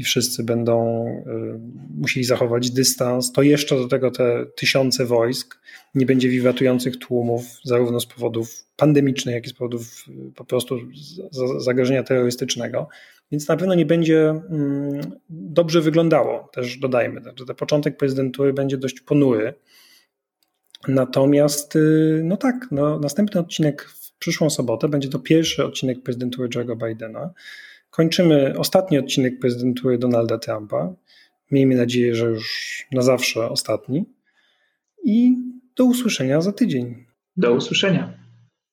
i 0.00 0.04
wszyscy 0.04 0.44
będą 0.44 1.06
y, 1.06 1.60
musieli 1.98 2.24
zachować 2.24 2.70
dystans, 2.70 3.32
to 3.32 3.42
jeszcze 3.42 3.76
do 3.76 3.88
tego 3.88 4.10
te 4.10 4.46
tysiące 4.56 5.06
wojsk, 5.06 5.60
nie 5.94 6.06
będzie 6.06 6.28
wiwatujących 6.28 6.96
tłumów, 6.96 7.44
zarówno 7.64 8.00
z 8.00 8.06
powodów 8.06 8.64
pandemicznych, 8.76 9.34
jak 9.34 9.46
i 9.46 9.48
z 9.48 9.52
powodów 9.52 10.04
y, 10.08 10.32
po 10.36 10.44
prostu 10.44 10.78
zagrożenia 11.58 12.02
terrorystycznego. 12.02 12.88
Więc 13.32 13.48
na 13.48 13.56
pewno 13.56 13.74
nie 13.74 13.86
będzie 13.86 14.28
mm, 14.28 15.00
dobrze 15.30 15.80
wyglądało, 15.80 16.50
też 16.52 16.78
dodajmy. 16.78 17.20
że 17.36 17.46
ten 17.46 17.56
początek 17.56 17.96
prezydentury 17.96 18.52
będzie 18.52 18.76
dość 18.76 19.00
ponury. 19.00 19.54
Natomiast, 20.88 21.76
y, 21.76 22.20
no 22.24 22.36
tak, 22.36 22.68
no, 22.70 22.98
następny 22.98 23.40
odcinek 23.40 23.82
w 23.82 24.18
przyszłą 24.18 24.50
sobotę 24.50 24.88
będzie 24.88 25.08
to 25.08 25.18
pierwszy 25.18 25.64
odcinek 25.64 26.02
prezydentury 26.02 26.48
Joe'ego 26.48 26.88
Bidena. 26.88 27.30
Kończymy 27.90 28.54
ostatni 28.58 28.98
odcinek 28.98 29.38
prezydentury 29.38 29.98
Donalda 29.98 30.38
Trumpa. 30.38 30.94
Miejmy 31.50 31.74
nadzieję, 31.74 32.14
że 32.14 32.26
już 32.26 32.86
na 32.92 33.02
zawsze 33.02 33.48
ostatni. 33.48 34.04
I 35.04 35.36
do 35.76 35.84
usłyszenia 35.84 36.40
za 36.40 36.52
tydzień. 36.52 37.06
Do 37.36 37.54
usłyszenia. 37.54 38.19